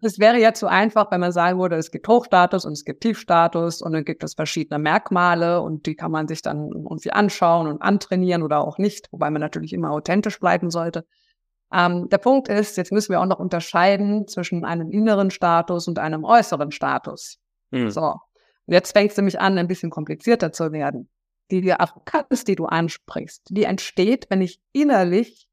es 0.00 0.20
wäre 0.20 0.38
ja 0.38 0.54
zu 0.54 0.68
einfach, 0.68 1.10
wenn 1.10 1.18
man 1.18 1.32
sagen 1.32 1.58
würde, 1.58 1.74
es 1.74 1.90
gibt 1.90 2.06
Hochstatus 2.06 2.64
und 2.64 2.74
es 2.74 2.84
gibt 2.84 3.00
Tiefstatus 3.00 3.82
und 3.82 3.92
dann 3.92 4.04
gibt 4.04 4.22
es 4.22 4.34
verschiedene 4.34 4.78
Merkmale 4.78 5.60
und 5.60 5.86
die 5.86 5.96
kann 5.96 6.12
man 6.12 6.28
sich 6.28 6.40
dann 6.40 6.70
irgendwie 6.72 7.10
anschauen 7.10 7.66
und 7.66 7.82
antrainieren 7.82 8.44
oder 8.44 8.60
auch 8.60 8.78
nicht, 8.78 9.08
wobei 9.10 9.28
man 9.28 9.40
natürlich 9.40 9.72
immer 9.72 9.90
authentisch 9.90 10.38
bleiben 10.38 10.70
sollte. 10.70 11.04
Ähm, 11.72 12.08
der 12.08 12.18
Punkt 12.18 12.46
ist, 12.46 12.76
jetzt 12.76 12.92
müssen 12.92 13.10
wir 13.10 13.20
auch 13.20 13.26
noch 13.26 13.40
unterscheiden 13.40 14.28
zwischen 14.28 14.64
einem 14.64 14.92
inneren 14.92 15.32
Status 15.32 15.88
und 15.88 15.98
einem 15.98 16.22
äußeren 16.22 16.70
Status. 16.70 17.38
Mhm. 17.72 17.90
So. 17.90 18.02
Und 18.02 18.72
jetzt 18.72 18.92
fängt 18.92 19.10
es 19.10 19.16
nämlich 19.16 19.40
an, 19.40 19.58
ein 19.58 19.66
bisschen 19.66 19.90
komplizierter 19.90 20.52
zu 20.52 20.70
werden. 20.70 21.08
Die 21.50 21.72
Arroganz, 21.72 22.44
die 22.44 22.56
du 22.56 22.66
ansprichst, 22.66 23.48
die 23.50 23.64
entsteht, 23.64 24.26
wenn 24.28 24.42
ich 24.42 24.60
innerlich 24.72 25.48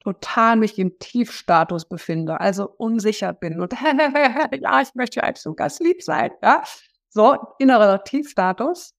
total 0.00 0.56
mich 0.56 0.78
im 0.78 0.98
Tiefstatus 0.98 1.86
befinde, 1.86 2.40
also 2.40 2.70
unsicher 2.78 3.32
bin 3.32 3.60
und 3.60 3.72
ja, 4.62 4.80
ich 4.80 4.94
möchte 4.94 5.20
ja 5.20 5.24
eigentlich 5.24 5.42
so 5.42 5.54
ganz 5.54 5.78
lieb 5.80 6.02
sein, 6.02 6.30
ja. 6.42 6.62
So, 7.10 7.36
innerer 7.58 8.04
Tiefstatus. 8.04 8.94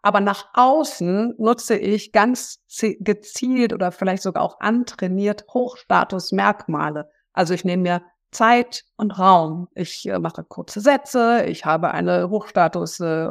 Aber 0.00 0.20
nach 0.20 0.48
außen 0.54 1.34
nutze 1.38 1.76
ich 1.76 2.12
ganz 2.12 2.58
gezielt 2.80 3.72
oder 3.72 3.92
vielleicht 3.92 4.22
sogar 4.22 4.42
auch 4.42 4.58
antrainiert 4.58 5.44
Hochstatusmerkmale. 5.52 7.08
Also 7.32 7.54
ich 7.54 7.64
nehme 7.64 7.82
mir 7.82 8.02
Zeit 8.32 8.84
und 8.96 9.16
Raum. 9.18 9.68
Ich 9.74 10.08
äh, 10.08 10.18
mache 10.18 10.42
kurze 10.42 10.80
Sätze. 10.80 11.44
Ich 11.46 11.64
habe 11.64 11.92
eine 11.92 12.30
Hochstatus 12.30 12.98
äh, 12.98 13.28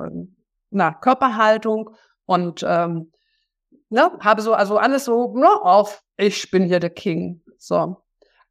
na, 0.69 0.93
Körperhaltung 0.93 1.89
und 2.25 2.63
ähm, 2.67 3.11
ne, 3.89 4.11
habe 4.19 4.41
so 4.41 4.53
also 4.53 4.77
alles 4.77 5.05
so 5.05 5.33
ne, 5.35 5.49
auf. 5.61 6.03
Ich 6.17 6.51
bin 6.51 6.65
hier 6.65 6.79
der 6.79 6.91
King. 6.91 7.41
So 7.57 7.97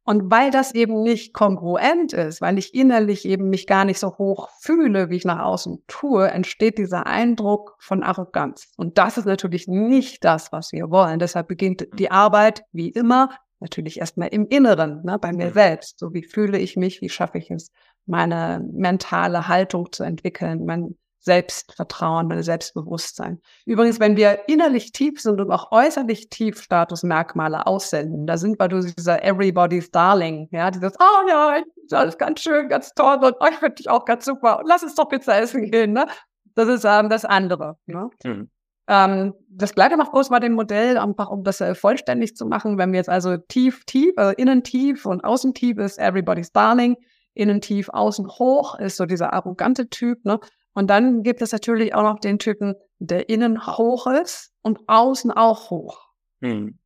und 0.03 0.31
weil 0.31 0.49
das 0.49 0.73
eben 0.73 1.03
nicht 1.03 1.33
kongruent 1.33 2.13
ist, 2.13 2.41
weil 2.41 2.57
ich 2.57 2.73
innerlich 2.73 3.25
eben 3.25 3.49
mich 3.49 3.67
gar 3.67 3.85
nicht 3.85 3.99
so 3.99 4.17
hoch 4.17 4.49
fühle, 4.59 5.09
wie 5.09 5.17
ich 5.17 5.25
nach 5.25 5.39
außen 5.39 5.83
tue, 5.87 6.27
entsteht 6.27 6.77
dieser 6.77 7.05
Eindruck 7.05 7.75
von 7.79 8.01
Arroganz. 8.01 8.71
Und 8.77 8.97
das 8.97 9.17
ist 9.17 9.25
natürlich 9.25 9.67
nicht 9.67 10.23
das, 10.23 10.51
was 10.51 10.71
wir 10.71 10.89
wollen. 10.89 11.19
Deshalb 11.19 11.47
beginnt 11.47 11.87
die 11.99 12.09
Arbeit, 12.09 12.63
wie 12.71 12.89
immer, 12.89 13.29
natürlich 13.59 13.99
erstmal 13.99 14.29
im 14.29 14.47
Inneren, 14.47 15.03
ne, 15.03 15.19
bei 15.19 15.33
mir 15.33 15.47
mhm. 15.47 15.53
selbst. 15.53 15.99
So 15.99 16.13
wie 16.13 16.23
fühle 16.23 16.57
ich 16.57 16.75
mich, 16.75 17.01
wie 17.01 17.09
schaffe 17.09 17.37
ich 17.37 17.51
es, 17.51 17.69
meine 18.07 18.67
mentale 18.73 19.47
Haltung 19.47 19.91
zu 19.91 20.03
entwickeln, 20.03 20.65
mein 20.65 20.97
Selbstvertrauen, 21.21 22.27
mein 22.27 22.41
Selbstbewusstsein. 22.41 23.41
Übrigens, 23.65 23.99
wenn 23.99 24.17
wir 24.17 24.49
innerlich 24.49 24.91
tief 24.91 25.21
sind 25.21 25.39
und 25.39 25.51
auch 25.51 25.71
äußerlich 25.71 26.29
tief 26.29 26.61
Statusmerkmale 26.61 27.67
aussenden, 27.67 28.25
da 28.25 28.37
sind 28.37 28.59
wir 28.59 28.67
durch 28.67 28.95
dieser 28.95 29.23
Everybody's 29.23 29.91
Darling, 29.91 30.49
ja, 30.51 30.71
dieses, 30.71 30.93
oh 30.99 31.29
ja, 31.29 31.57
ist 31.83 31.93
alles 31.93 32.17
ganz 32.17 32.41
schön, 32.41 32.69
ganz 32.69 32.93
toll 32.93 33.19
und 33.23 33.35
oh, 33.39 33.45
ich 33.49 33.57
finde 33.57 33.75
dich 33.75 33.89
auch 33.89 34.05
ganz 34.05 34.25
super 34.25 34.59
und 34.59 34.67
lass 34.67 34.83
uns 34.83 34.95
doch 34.95 35.07
Pizza 35.09 35.39
essen 35.39 35.69
gehen, 35.69 35.93
ne? 35.93 36.07
Das 36.55 36.67
ist 36.67 36.85
ähm, 36.85 37.09
das 37.09 37.23
andere. 37.23 37.77
Ne? 37.85 38.09
Mhm. 38.25 38.49
Ähm, 38.87 39.33
das 39.47 39.73
Gleiche 39.73 39.95
macht 39.95 40.11
groß 40.11 40.29
bei 40.29 40.39
dem 40.39 40.53
Modell, 40.53 40.97
einfach 40.97 41.29
um 41.29 41.43
das 41.43 41.61
äh, 41.61 41.75
vollständig 41.75 42.35
zu 42.35 42.45
machen. 42.45 42.77
Wenn 42.77 42.91
wir 42.91 42.97
jetzt 42.97 43.09
also 43.09 43.37
tief, 43.37 43.85
tief, 43.85 44.11
also 44.17 44.35
innen 44.35 44.63
tief 44.63 45.05
und 45.05 45.23
außen 45.23 45.53
tief 45.53 45.77
ist 45.77 45.97
Everybody's 45.97 46.51
Darling, 46.51 46.97
innen 47.33 47.61
tief, 47.61 47.89
außen 47.89 48.27
hoch 48.27 48.77
ist 48.79 48.97
so 48.97 49.05
dieser 49.05 49.33
arrogante 49.33 49.89
Typ, 49.89 50.25
ne? 50.25 50.39
Und 50.73 50.89
dann 50.89 51.23
gibt 51.23 51.41
es 51.41 51.51
natürlich 51.51 51.93
auch 51.93 52.03
noch 52.03 52.19
den 52.19 52.39
Typen, 52.39 52.75
der 52.99 53.29
innen 53.29 53.65
hoch 53.65 54.07
ist 54.07 54.53
und 54.61 54.79
außen 54.87 55.31
auch 55.31 55.69
hoch. 55.69 55.99
Hm. 56.41 56.77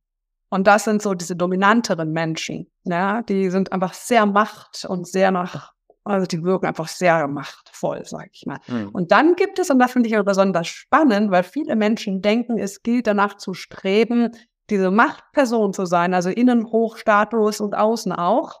Und 0.48 0.66
das 0.66 0.84
sind 0.84 1.02
so 1.02 1.14
diese 1.14 1.36
dominanteren 1.36 2.12
Menschen, 2.12 2.70
ja, 2.84 3.22
die 3.22 3.50
sind 3.50 3.72
einfach 3.72 3.94
sehr 3.94 4.26
macht 4.26 4.84
und 4.88 5.06
sehr 5.06 5.30
nach, 5.30 5.72
also 6.04 6.26
die 6.26 6.42
wirken 6.44 6.66
einfach 6.66 6.88
sehr 6.88 7.26
machtvoll, 7.26 8.02
sag 8.04 8.28
ich 8.32 8.44
mal. 8.46 8.58
Hm. 8.66 8.90
Und 8.90 9.12
dann 9.12 9.34
gibt 9.34 9.58
es, 9.58 9.70
und 9.70 9.78
das 9.78 9.92
finde 9.92 10.08
ich 10.08 10.24
besonders 10.24 10.68
spannend, 10.68 11.30
weil 11.30 11.42
viele 11.42 11.76
Menschen 11.76 12.22
denken, 12.22 12.58
es 12.58 12.82
gilt 12.82 13.06
danach 13.06 13.36
zu 13.36 13.54
streben, 13.54 14.30
diese 14.70 14.90
Machtperson 14.90 15.72
zu 15.72 15.84
sein, 15.84 16.14
also 16.14 16.30
innen 16.30 16.66
Hochstatus 16.66 17.60
und 17.60 17.76
außen 17.76 18.12
auch. 18.12 18.60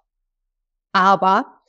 Aber 0.92 1.60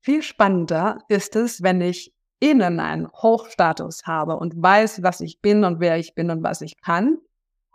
viel 0.00 0.22
spannender 0.22 0.98
ist 1.08 1.36
es, 1.36 1.62
wenn 1.62 1.80
ich 1.80 2.14
innen 2.40 2.80
einen 2.80 3.08
Hochstatus 3.08 4.06
habe 4.06 4.36
und 4.36 4.60
weiß, 4.60 5.02
was 5.02 5.20
ich 5.20 5.40
bin 5.40 5.64
und 5.64 5.80
wer 5.80 5.98
ich 5.98 6.14
bin 6.14 6.30
und 6.30 6.42
was 6.42 6.60
ich 6.60 6.80
kann 6.80 7.18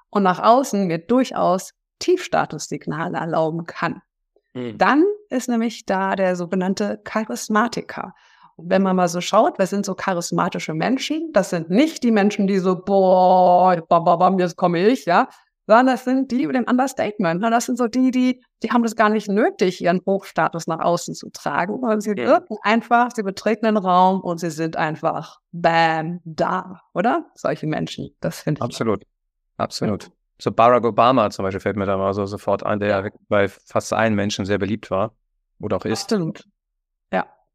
und 0.09 0.23
nach 0.23 0.39
außen 0.39 0.87
mir 0.87 0.99
durchaus 0.99 1.73
Tiefstatussignale 1.99 3.17
erlauben 3.17 3.65
kann. 3.65 4.01
Mhm. 4.53 4.77
Dann 4.77 5.03
ist 5.29 5.49
nämlich 5.49 5.85
da 5.85 6.15
der 6.15 6.35
sogenannte 6.35 6.99
Charismatiker. 7.03 8.13
Und 8.55 8.69
wenn 8.69 8.83
man 8.83 8.95
mal 8.95 9.07
so 9.07 9.19
schaut, 9.19 9.57
wer 9.57 9.67
sind 9.67 9.85
so 9.85 9.95
charismatische 9.95 10.73
Menschen? 10.73 11.31
Das 11.33 11.49
sind 11.49 11.69
nicht 11.69 12.03
die 12.03 12.11
Menschen, 12.11 12.45
die 12.45 12.59
so, 12.59 12.75
boah, 12.75 13.75
bam, 13.87 14.03
bam, 14.03 14.19
bam, 14.19 14.39
jetzt 14.39 14.55
komme 14.57 14.85
ich, 14.85 15.05
ja, 15.05 15.27
sondern 15.67 15.87
das 15.87 16.03
sind 16.03 16.31
die 16.31 16.45
mit 16.47 16.55
dem 16.55 16.65
Understatement. 16.65 17.41
Ne? 17.41 17.49
Das 17.49 17.65
sind 17.65 17.77
so 17.77 17.87
die, 17.87 18.11
die, 18.11 18.43
die 18.61 18.71
haben 18.71 18.83
das 18.83 18.95
gar 18.95 19.09
nicht 19.09 19.29
nötig, 19.29 19.81
ihren 19.81 20.01
Hochstatus 20.05 20.67
nach 20.67 20.79
außen 20.79 21.15
zu 21.15 21.29
tragen, 21.29 21.79
sondern 21.79 22.01
sie 22.01 22.15
wirken 22.15 22.57
einfach, 22.61 23.09
sie 23.15 23.23
betreten 23.23 23.65
den 23.65 23.77
Raum 23.77 24.21
und 24.21 24.39
sie 24.39 24.51
sind 24.51 24.75
einfach 24.75 25.39
bam, 25.51 26.19
da, 26.25 26.81
oder? 26.93 27.25
Solche 27.35 27.67
Menschen, 27.67 28.15
das 28.19 28.41
finde 28.41 28.59
ich. 28.59 28.63
Absolut, 28.63 29.03
absolut. 29.57 30.11
So 30.39 30.51
Barack 30.51 30.83
Obama 30.83 31.29
zum 31.29 31.43
Beispiel 31.43 31.61
fällt 31.61 31.77
mir 31.77 31.85
da 31.85 31.95
mal 31.95 32.13
so 32.13 32.25
sofort 32.25 32.65
ein, 32.65 32.79
der 32.79 32.89
ja 32.89 33.09
bei 33.29 33.47
fast 33.47 33.93
allen 33.93 34.15
Menschen 34.15 34.45
sehr 34.45 34.57
beliebt 34.57 34.91
war 34.91 35.15
oder 35.59 35.77
auch 35.77 35.85
ist. 35.85 36.03
Absolut. 36.03 36.43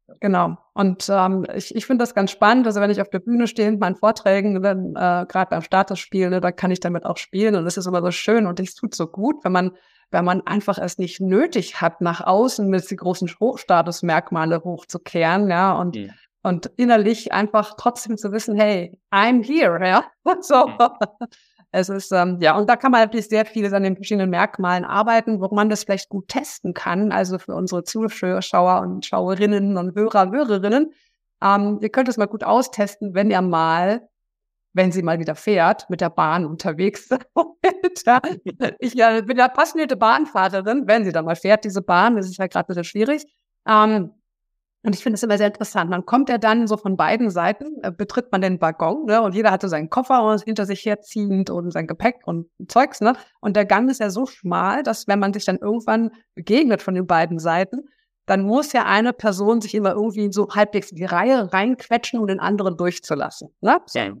Ja. 0.09 0.15
Genau. 0.19 0.57
Und 0.73 1.07
ähm, 1.09 1.45
ich, 1.55 1.75
ich 1.75 1.85
finde 1.85 2.03
das 2.03 2.15
ganz 2.15 2.31
spannend. 2.31 2.65
Also 2.65 2.81
wenn 2.81 2.89
ich 2.89 3.01
auf 3.01 3.09
der 3.09 3.19
Bühne 3.19 3.47
stehe 3.47 3.69
mit 3.69 3.79
meinen 3.79 3.95
Vorträgen, 3.95 4.61
dann 4.61 4.95
äh, 4.95 5.25
gerade 5.27 5.49
beim 5.49 5.61
Statusspiel, 5.61 6.29
ne, 6.29 6.41
da 6.41 6.51
kann 6.51 6.71
ich 6.71 6.79
damit 6.79 7.05
auch 7.05 7.17
spielen 7.17 7.55
und 7.55 7.65
es 7.67 7.77
ist 7.77 7.85
immer 7.85 8.01
so 8.01 8.11
schön 8.11 8.47
und 8.47 8.59
es 8.59 8.75
tut 8.75 8.95
so 8.95 9.07
gut, 9.07 9.43
wenn 9.43 9.51
man 9.51 9.71
wenn 10.11 10.25
man 10.25 10.41
einfach 10.41 10.79
es 10.79 10.97
nicht 10.97 11.21
nötig 11.21 11.81
hat, 11.81 12.01
nach 12.01 12.21
außen 12.21 12.67
mit 12.67 12.89
die 12.89 12.95
großen 12.95 13.29
Statusmerkmale 13.29 14.63
hochzukehren, 14.63 15.51
ja, 15.51 15.73
und 15.73 15.97
mhm. 15.97 16.09
und 16.41 16.65
innerlich 16.77 17.31
einfach 17.31 17.75
trotzdem 17.77 18.17
zu 18.17 18.31
wissen, 18.31 18.55
hey, 18.55 18.97
I'm 19.11 19.45
here, 19.45 19.79
ja, 19.85 20.05
so. 20.41 20.65
Es 21.71 21.89
ist, 21.89 22.11
ähm, 22.11 22.37
ja, 22.41 22.57
und 22.57 22.67
da 22.67 22.75
kann 22.75 22.91
man 22.91 23.01
natürlich 23.01 23.29
sehr 23.29 23.45
vieles 23.45 23.73
an 23.73 23.83
den 23.83 23.95
verschiedenen 23.95 24.31
Merkmalen 24.31 24.85
arbeiten, 24.85 25.39
wo 25.39 25.53
man 25.53 25.69
das 25.69 25.83
vielleicht 25.83 26.09
gut 26.09 26.27
testen 26.27 26.73
kann. 26.73 27.11
Also 27.11 27.37
für 27.37 27.53
unsere 27.53 27.83
Zuschauer 27.83 28.81
und 28.81 29.05
Schauerinnen 29.05 29.77
und 29.77 29.95
Hörer, 29.95 30.31
Hörerinnen. 30.31 30.91
Ähm, 31.43 31.79
ihr 31.81 31.89
könnt 31.89 32.09
es 32.09 32.17
mal 32.17 32.25
gut 32.25 32.43
austesten, 32.43 33.13
wenn 33.13 33.29
ihr 33.29 33.41
mal, 33.41 34.07
wenn 34.73 34.91
sie 34.91 35.03
mal 35.03 35.19
wieder 35.19 35.35
fährt, 35.35 35.87
mit 35.89 36.01
der 36.01 36.09
Bahn 36.09 36.45
unterwegs 36.45 37.07
seid. 38.03 38.41
ich 38.79 38.95
ja, 38.95 39.21
bin 39.21 39.37
ja 39.37 39.47
passionierte 39.47 39.95
Bahnfahrerin, 39.95 40.87
wenn 40.87 41.05
sie 41.05 41.11
dann 41.11 41.25
mal 41.25 41.35
fährt, 41.35 41.65
diese 41.65 41.83
Bahn, 41.83 42.15
das 42.15 42.27
ist 42.27 42.37
ja 42.37 42.47
gerade 42.47 42.65
ein 42.65 42.67
bisschen 42.67 42.83
schwierig. 42.83 43.25
Ähm, 43.67 44.11
und 44.83 44.95
ich 44.95 45.03
finde 45.03 45.15
es 45.15 45.23
immer 45.23 45.37
sehr 45.37 45.47
interessant. 45.47 45.89
Man 45.89 46.05
kommt 46.05 46.29
ja 46.29 46.37
dann 46.37 46.65
so 46.65 46.77
von 46.77 46.95
beiden 46.95 47.29
Seiten, 47.29 47.83
äh, 47.83 47.91
betritt 47.91 48.31
man 48.31 48.41
den 48.41 48.61
Waggon, 48.61 49.05
ne? 49.05 49.21
Und 49.21 49.35
jeder 49.35 49.51
hatte 49.51 49.67
seinen 49.67 49.89
Koffer 49.89 50.37
hinter 50.45 50.65
sich 50.65 50.85
herziehend 50.85 51.49
und 51.49 51.71
sein 51.71 51.85
Gepäck 51.85 52.21
und 52.25 52.47
Zeugs, 52.67 53.01
ne? 53.01 53.13
Und 53.41 53.57
der 53.57 53.65
Gang 53.65 53.89
ist 53.89 53.99
ja 53.99 54.09
so 54.09 54.25
schmal, 54.25 54.83
dass 54.83 55.07
wenn 55.07 55.19
man 55.19 55.33
sich 55.33 55.43
dann 55.43 55.57
irgendwann 55.57 56.11
begegnet 56.33 56.81
von 56.81 56.95
den 56.95 57.07
beiden 57.07 57.39
Seiten, 57.39 57.89
dann 58.25 58.43
muss 58.43 58.71
ja 58.71 58.85
eine 58.85 59.11
Person 59.11 59.59
sich 59.59 59.75
immer 59.75 59.91
irgendwie 59.91 60.31
so 60.31 60.47
halbwegs 60.49 60.91
in 60.91 60.97
die 60.97 61.05
Reihe 61.05 61.51
reinquetschen, 61.51 62.19
um 62.19 62.27
den 62.27 62.39
anderen 62.39 62.77
durchzulassen. 62.77 63.49
Ne? 63.59 63.81
Ja. 63.93 64.13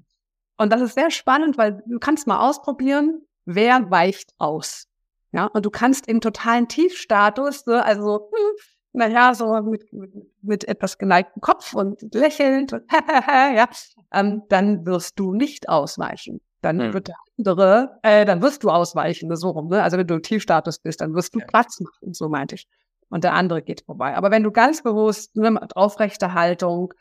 Und 0.57 0.73
das 0.73 0.81
ist 0.81 0.95
sehr 0.95 1.09
spannend, 1.09 1.57
weil 1.57 1.81
du 1.85 1.99
kannst 1.99 2.27
mal 2.27 2.45
ausprobieren, 2.45 3.21
wer 3.45 3.89
weicht 3.91 4.33
aus. 4.39 4.87
Ja, 5.31 5.45
und 5.45 5.65
du 5.65 5.69
kannst 5.69 6.07
im 6.07 6.21
totalen 6.21 6.67
Tiefstatus, 6.67 7.65
ne, 7.67 7.85
also 7.85 8.29
hm, 8.33 8.55
naja, 8.93 9.33
so 9.33 9.61
mit, 9.61 9.91
mit, 9.93 10.11
mit 10.41 10.67
etwas 10.67 10.97
geneigtem 10.97 11.41
Kopf 11.41 11.73
und 11.73 12.13
lächelnd 12.13 12.73
und 12.73 12.83
ja, 13.17 13.69
ähm, 14.11 14.43
dann 14.49 14.85
wirst 14.85 15.19
du 15.19 15.33
nicht 15.33 15.69
ausweichen. 15.69 16.41
Dann 16.61 16.79
hm. 16.81 16.93
wird 16.93 17.07
der 17.07 17.15
andere, 17.37 17.99
äh, 18.03 18.25
dann 18.25 18.41
wirst 18.41 18.63
du 18.63 18.69
ausweichen, 18.69 19.33
so 19.35 19.51
rum, 19.51 19.69
ne? 19.69 19.81
Also 19.81 19.97
wenn 19.97 20.07
du 20.07 20.15
im 20.15 20.23
Tiefstatus 20.23 20.79
bist, 20.79 21.01
dann 21.01 21.13
wirst 21.13 21.33
du. 21.35 21.39
Platz 21.39 21.79
machen, 21.79 22.13
so 22.13 22.27
meinte 22.27 22.55
ich. 22.55 22.67
Und 23.09 23.23
der 23.23 23.33
andere 23.33 23.61
geht 23.61 23.81
vorbei. 23.85 24.15
Aber 24.15 24.29
wenn 24.29 24.43
du 24.43 24.51
ganz 24.51 24.83
bewusst 24.83 25.35
ne, 25.35 25.51
mit 25.51 25.75
aufrechter 25.75 26.33
Haltung 26.33 26.93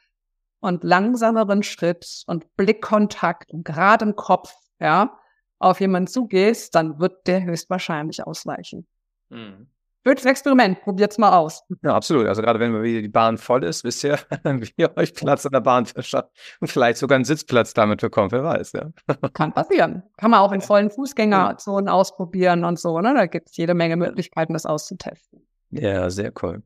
und 0.61 0.85
langsameren 0.85 1.63
Schritt 1.63 2.23
und 2.27 2.57
Blickkontakt 2.57 3.53
und 3.53 3.65
gerade 3.65 4.05
im 4.05 4.17
Kopf, 4.17 4.55
ja, 4.81 5.19
auf 5.59 5.81
jemanden 5.81 6.07
zugehst, 6.07 6.75
dann 6.75 6.99
wird 7.01 7.27
der 7.27 7.43
höchstwahrscheinlich 7.43 8.25
ausweichen. 8.25 8.87
Hm. 9.31 9.69
Schönes 10.07 10.25
Experiment, 10.25 10.81
probiert's 10.83 11.19
mal 11.19 11.37
aus. 11.37 11.65
Ja, 11.83 11.95
absolut. 11.95 12.27
Also 12.27 12.41
gerade 12.41 12.61
wenn 12.61 12.83
wieder 12.83 13.03
die 13.03 13.09
Bahn 13.09 13.37
voll 13.37 13.65
ist, 13.65 13.85
wisst 13.85 14.05
ihr, 14.05 14.19
wie 14.45 14.73
ihr 14.77 14.97
euch 14.97 15.15
Platz 15.15 15.45
in 15.45 15.53
der 15.53 15.61
Bahn 15.61 15.87
verschafft 15.87 16.31
und 16.61 16.69
vielleicht 16.69 16.99
sogar 16.99 17.17
einen 17.17 17.25
Sitzplatz 17.25 17.75
damit 17.75 18.01
bekommt, 18.01 18.33
wer 18.33 18.45
weiß, 18.45 18.73
ja. 18.73 18.91
Kann 19.35 19.53
passieren. 19.53 20.03
Kann 20.17 20.31
man 20.31 20.41
auch 20.41 20.53
in 20.53 20.61
vollen 20.61 20.91
Fußgängerzonen 20.91 21.89
ausprobieren 21.89 22.65
und 22.65 22.79
so, 22.79 23.01
ne? 23.01 23.13
Da 23.15 23.27
gibt 23.27 23.51
es 23.51 23.57
jede 23.57 23.75
Menge 23.75 23.97
Möglichkeiten, 23.97 24.53
das 24.53 24.67
auszutesten. 24.67 25.47
Ja, 25.71 26.09
sehr 26.11 26.33
cool. 26.43 26.63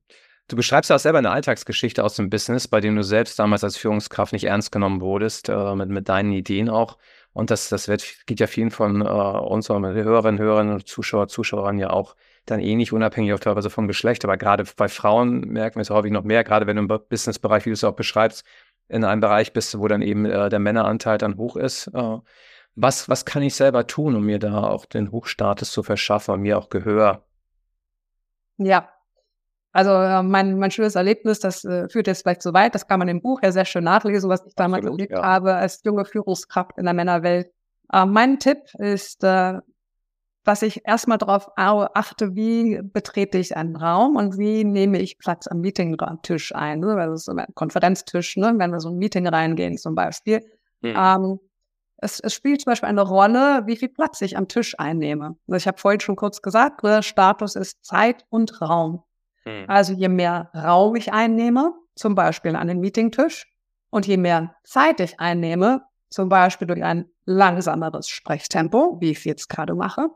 Du 0.48 0.56
beschreibst 0.56 0.90
ja 0.90 0.96
auch 0.96 1.00
selber 1.00 1.18
eine 1.18 1.30
Alltagsgeschichte 1.30 2.04
aus 2.04 2.16
dem 2.16 2.28
Business, 2.28 2.68
bei 2.68 2.80
dem 2.80 2.94
du 2.94 3.02
selbst 3.02 3.38
damals 3.38 3.64
als 3.64 3.76
Führungskraft 3.76 4.32
nicht 4.32 4.44
ernst 4.44 4.70
genommen 4.70 5.00
wurdest, 5.00 5.48
äh, 5.48 5.74
mit, 5.74 5.88
mit 5.88 6.08
deinen 6.08 6.32
Ideen 6.32 6.68
auch. 6.68 6.98
Und 7.32 7.50
das, 7.50 7.70
das 7.70 7.88
wird, 7.88 8.04
geht 8.26 8.40
ja 8.40 8.46
vielen 8.46 8.70
von 8.70 9.00
äh, 9.00 9.04
unseren 9.04 9.84
Hörerinnen, 9.84 10.38
Hörern 10.38 10.72
und 10.72 10.86
Zuschauer, 10.86 11.28
Zuschauern 11.28 11.78
ja 11.78 11.90
auch 11.90 12.14
dann 12.46 12.60
eh 12.60 12.74
nicht 12.74 12.92
unabhängig 12.92 13.32
auch 13.32 13.40
teilweise 13.40 13.70
vom 13.70 13.88
Geschlecht. 13.88 14.24
Aber 14.24 14.36
gerade 14.36 14.64
bei 14.76 14.88
Frauen 14.88 15.40
merken 15.40 15.76
wir 15.76 15.82
es 15.82 15.90
häufig 15.90 16.12
noch 16.12 16.24
mehr, 16.24 16.44
gerade 16.44 16.66
wenn 16.66 16.76
du 16.76 16.82
im 16.82 17.00
Businessbereich, 17.08 17.64
wie 17.64 17.70
du 17.70 17.74
es 17.74 17.84
auch 17.84 17.94
beschreibst, 17.94 18.44
in 18.88 19.04
einem 19.04 19.20
Bereich 19.20 19.52
bist, 19.52 19.78
wo 19.78 19.88
dann 19.88 20.02
eben 20.02 20.26
äh, 20.26 20.48
der 20.48 20.58
Männeranteil 20.58 21.18
dann 21.18 21.36
hoch 21.36 21.56
ist. 21.56 21.88
Äh, 21.88 22.18
was, 22.74 23.08
was 23.08 23.24
kann 23.24 23.42
ich 23.42 23.54
selber 23.54 23.86
tun, 23.86 24.16
um 24.16 24.24
mir 24.24 24.38
da 24.38 24.64
auch 24.64 24.86
den 24.86 25.12
Hochstatus 25.12 25.70
zu 25.70 25.82
verschaffen, 25.82 26.40
mir 26.40 26.58
auch 26.58 26.68
Gehör? 26.68 27.24
Ja, 28.56 28.88
also 29.72 29.90
äh, 29.90 30.22
mein, 30.22 30.58
mein 30.58 30.70
schönes 30.70 30.94
Erlebnis, 30.94 31.40
das 31.40 31.64
äh, 31.64 31.88
führt 31.88 32.06
jetzt 32.06 32.22
vielleicht 32.22 32.42
so 32.42 32.52
weit, 32.52 32.74
das 32.74 32.86
kann 32.86 32.98
man 32.98 33.08
im 33.08 33.22
Buch 33.22 33.40
ja 33.42 33.52
sehr 33.52 33.64
schön 33.64 33.84
nachlesen, 33.84 34.28
was 34.28 34.44
ich 34.46 34.54
damals 34.54 34.84
Absolut, 34.84 35.00
erlebt 35.00 35.12
ja. 35.16 35.24
habe 35.24 35.54
als 35.54 35.82
junge 35.82 36.04
Führungskraft 36.04 36.76
in 36.76 36.84
der 36.84 36.94
Männerwelt. 36.94 37.50
Äh, 37.90 38.04
mein 38.04 38.38
Tipp 38.38 38.58
ist, 38.78 39.24
äh, 39.24 39.58
was 40.44 40.62
ich 40.62 40.86
erstmal 40.86 41.18
darauf 41.18 41.50
achte, 41.56 42.34
wie 42.34 42.80
betrete 42.82 43.38
ich 43.38 43.56
einen 43.56 43.76
Raum 43.76 44.16
und 44.16 44.38
wie 44.38 44.64
nehme 44.64 44.98
ich 44.98 45.18
Platz 45.18 45.46
am 45.46 45.60
Meetingtisch 45.60 46.54
ein. 46.54 46.80
Ne? 46.80 46.94
Also 46.94 47.16
so 47.16 47.32
ein 47.32 47.46
Konferenztisch, 47.54 48.36
ne? 48.36 48.54
wenn 48.56 48.72
wir 48.72 48.80
so 48.80 48.90
ein 48.90 48.96
Meeting 48.96 49.26
reingehen 49.26 49.78
zum 49.78 49.94
Beispiel. 49.94 50.40
Mhm. 50.80 50.94
Ähm, 50.96 51.40
es, 51.98 52.18
es 52.18 52.34
spielt 52.34 52.60
zum 52.60 52.72
Beispiel 52.72 52.88
eine 52.88 53.02
Rolle, 53.02 53.62
wie 53.66 53.76
viel 53.76 53.88
Platz 53.88 54.20
ich 54.20 54.36
am 54.36 54.48
Tisch 54.48 54.74
einnehme. 54.78 55.36
Also 55.46 55.56
ich 55.56 55.66
habe 55.68 55.78
vorhin 55.78 56.00
schon 56.00 56.16
kurz 56.16 56.42
gesagt, 56.42 56.82
ne, 56.82 57.02
Status 57.02 57.54
ist 57.54 57.84
Zeit 57.84 58.24
und 58.28 58.60
Raum. 58.60 59.04
Mhm. 59.44 59.64
Also 59.68 59.92
je 59.92 60.08
mehr 60.08 60.50
Raum 60.54 60.96
ich 60.96 61.12
einnehme, 61.12 61.72
zum 61.94 62.14
Beispiel 62.16 62.56
an 62.56 62.66
den 62.66 62.80
Meetingtisch, 62.80 63.46
und 63.90 64.06
je 64.06 64.16
mehr 64.16 64.56
Zeit 64.64 65.00
ich 65.00 65.20
einnehme, 65.20 65.82
zum 66.08 66.28
Beispiel 66.28 66.66
durch 66.66 66.82
ein 66.82 67.10
langsameres 67.26 68.08
Sprechtempo, 68.08 68.96
wie 69.00 69.10
ich 69.10 69.24
jetzt 69.24 69.48
gerade 69.48 69.74
mache, 69.74 70.08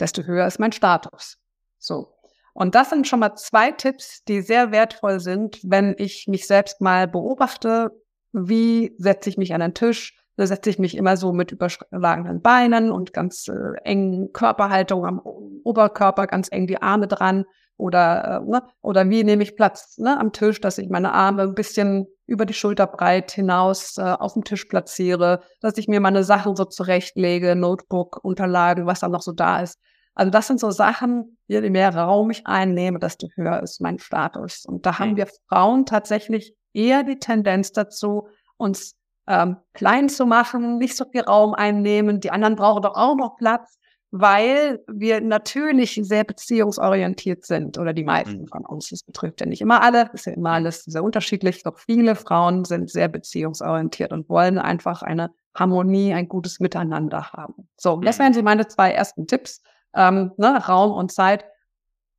desto 0.00 0.22
höher 0.22 0.46
ist 0.46 0.58
mein 0.58 0.72
Status. 0.72 1.38
So. 1.78 2.14
Und 2.52 2.74
das 2.74 2.90
sind 2.90 3.06
schon 3.06 3.20
mal 3.20 3.36
zwei 3.36 3.70
Tipps, 3.70 4.24
die 4.24 4.42
sehr 4.42 4.72
wertvoll 4.72 5.20
sind, 5.20 5.60
wenn 5.62 5.94
ich 5.98 6.26
mich 6.26 6.46
selbst 6.46 6.80
mal 6.80 7.06
beobachte, 7.06 7.90
wie 8.32 8.94
setze 8.98 9.30
ich 9.30 9.38
mich 9.38 9.54
an 9.54 9.60
den 9.60 9.74
Tisch, 9.74 10.20
da 10.36 10.46
setze 10.46 10.70
ich 10.70 10.78
mich 10.78 10.96
immer 10.96 11.16
so 11.16 11.32
mit 11.32 11.52
überschlagenen 11.52 12.40
Beinen 12.40 12.90
und 12.90 13.12
ganz 13.12 13.46
äh, 13.48 13.76
engen 13.84 14.32
Körperhaltung 14.32 15.04
am 15.04 15.20
Oberkörper, 15.20 16.26
ganz 16.26 16.48
eng 16.50 16.66
die 16.66 16.80
Arme 16.80 17.08
dran 17.08 17.44
oder, 17.76 18.42
äh, 18.42 18.50
ne? 18.50 18.62
oder 18.80 19.08
wie 19.10 19.24
nehme 19.24 19.42
ich 19.42 19.56
Platz 19.56 19.98
ne? 19.98 20.18
am 20.18 20.32
Tisch, 20.32 20.60
dass 20.60 20.78
ich 20.78 20.88
meine 20.88 21.12
Arme 21.12 21.42
ein 21.42 21.54
bisschen 21.54 22.06
über 22.26 22.46
die 22.46 22.54
Schulter 22.54 22.86
breit 22.86 23.32
hinaus 23.32 23.98
äh, 23.98 24.02
auf 24.02 24.34
dem 24.34 24.44
Tisch 24.44 24.64
platziere, 24.66 25.40
dass 25.60 25.76
ich 25.76 25.88
mir 25.88 26.00
meine 26.00 26.24
Sachen 26.24 26.56
so 26.56 26.64
zurechtlege, 26.64 27.56
Notebook, 27.56 28.20
Unterlagen, 28.22 28.86
was 28.86 29.00
da 29.00 29.08
noch 29.08 29.22
so 29.22 29.32
da 29.32 29.60
ist. 29.60 29.78
Also 30.14 30.30
das 30.30 30.46
sind 30.46 30.60
so 30.60 30.70
Sachen, 30.70 31.38
je 31.46 31.60
mehr 31.70 31.94
Raum 31.94 32.30
ich 32.30 32.46
einnehme, 32.46 32.98
desto 32.98 33.28
höher 33.34 33.62
ist 33.62 33.80
mein 33.80 33.98
Status. 33.98 34.64
Und 34.66 34.86
da 34.86 34.98
haben 34.98 35.16
wir 35.16 35.28
Frauen 35.48 35.86
tatsächlich 35.86 36.54
eher 36.72 37.02
die 37.04 37.18
Tendenz 37.18 37.72
dazu, 37.72 38.28
uns 38.56 38.96
ähm, 39.26 39.56
klein 39.74 40.08
zu 40.08 40.26
machen, 40.26 40.78
nicht 40.78 40.96
so 40.96 41.04
viel 41.10 41.22
Raum 41.22 41.54
einnehmen. 41.54 42.20
Die 42.20 42.30
anderen 42.30 42.56
brauchen 42.56 42.82
doch 42.82 42.96
auch 42.96 43.16
noch 43.16 43.36
Platz, 43.36 43.78
weil 44.10 44.82
wir 44.88 45.20
natürlich 45.20 46.00
sehr 46.02 46.24
beziehungsorientiert 46.24 47.44
sind 47.44 47.78
oder 47.78 47.92
die 47.92 48.04
meisten 48.04 48.42
mhm. 48.42 48.48
von 48.48 48.66
uns. 48.66 48.88
Das 48.88 49.04
betrifft 49.04 49.40
ja 49.40 49.46
nicht 49.46 49.60
immer 49.60 49.82
alle, 49.82 50.10
ist 50.12 50.26
ja 50.26 50.32
immer 50.32 50.50
alles 50.50 50.82
sehr 50.82 51.04
unterschiedlich. 51.04 51.62
Doch 51.62 51.78
viele 51.78 52.16
Frauen 52.16 52.64
sind 52.64 52.90
sehr 52.90 53.08
beziehungsorientiert 53.08 54.12
und 54.12 54.28
wollen 54.28 54.58
einfach 54.58 55.02
eine 55.02 55.30
Harmonie, 55.54 56.12
ein 56.12 56.28
gutes 56.28 56.58
Miteinander 56.60 57.32
haben. 57.32 57.68
So, 57.76 58.00
das 58.00 58.18
mhm. 58.18 58.22
wären 58.22 58.34
sie 58.34 58.42
meine 58.42 58.66
zwei 58.66 58.90
ersten 58.90 59.26
Tipps 59.26 59.62
ähm, 59.94 60.32
ne, 60.36 60.64
Raum 60.66 60.92
und 60.92 61.12
Zeit, 61.12 61.44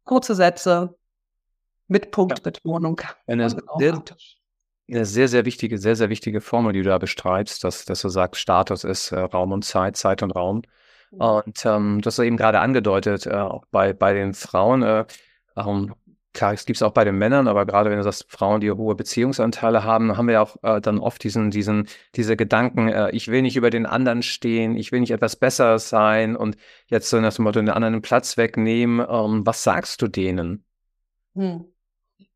kurze 0.03 0.35
Sätze 0.35 0.97
mit 1.87 2.11
Punktbetonung. 2.11 3.01
Eine 3.27 3.49
sehr, 3.49 4.03
eine 4.89 5.05
sehr, 5.05 5.27
sehr 5.27 5.45
wichtige, 5.45 5.77
sehr, 5.77 5.95
sehr 5.95 6.09
wichtige 6.09 6.41
Formel, 6.41 6.73
die 6.73 6.81
du 6.81 6.89
da 6.89 6.97
bestreibst, 6.97 7.63
dass, 7.63 7.85
dass 7.85 8.01
du 8.01 8.09
sagst, 8.09 8.41
Status 8.41 8.83
ist 8.83 9.11
äh, 9.11 9.19
Raum 9.19 9.51
und 9.51 9.63
Zeit, 9.63 9.95
Zeit 9.95 10.23
und 10.23 10.31
Raum. 10.31 10.63
Mhm. 11.11 11.21
Und 11.21 11.65
ähm, 11.65 12.01
das 12.01 12.13
hast 12.13 12.19
du 12.19 12.23
eben 12.23 12.37
gerade 12.37 12.59
angedeutet, 12.59 13.25
äh, 13.25 13.35
auch 13.35 13.65
bei, 13.71 13.93
bei 13.93 14.13
den 14.13 14.33
Frauen. 14.33 14.83
Äh, 14.83 15.05
ähm, 15.55 15.93
Klar, 16.33 16.53
es 16.53 16.65
gibt 16.65 16.77
es 16.77 16.83
auch 16.83 16.93
bei 16.93 17.03
den 17.03 17.17
Männern, 17.17 17.47
aber 17.47 17.65
gerade 17.65 17.89
wenn 17.89 17.97
du 17.97 18.03
sagst, 18.03 18.25
Frauen, 18.29 18.61
die 18.61 18.71
hohe 18.71 18.95
Beziehungsanteile 18.95 19.83
haben, 19.83 20.15
haben 20.15 20.27
wir 20.27 20.33
ja 20.35 20.41
auch 20.41 20.55
äh, 20.63 20.79
dann 20.79 20.99
oft 20.99 21.23
diesen, 21.23 21.51
diesen, 21.51 21.87
diese 22.15 22.37
Gedanken, 22.37 22.87
äh, 22.87 23.11
ich 23.11 23.27
will 23.27 23.41
nicht 23.41 23.57
über 23.57 23.69
den 23.69 23.85
anderen 23.85 24.23
stehen, 24.23 24.77
ich 24.77 24.91
will 24.91 25.01
nicht 25.01 25.11
etwas 25.11 25.35
Besseres 25.35 25.89
sein 25.89 26.37
und 26.37 26.55
jetzt 26.87 27.09
so 27.09 27.19
nach 27.19 27.33
dem 27.33 27.43
Motto 27.43 27.59
den 27.59 27.69
anderen 27.69 28.01
Platz 28.01 28.37
wegnehmen. 28.37 29.05
Ähm, 29.09 29.45
was 29.45 29.63
sagst 29.63 30.01
du 30.01 30.07
denen? 30.07 30.63
Hm 31.35 31.65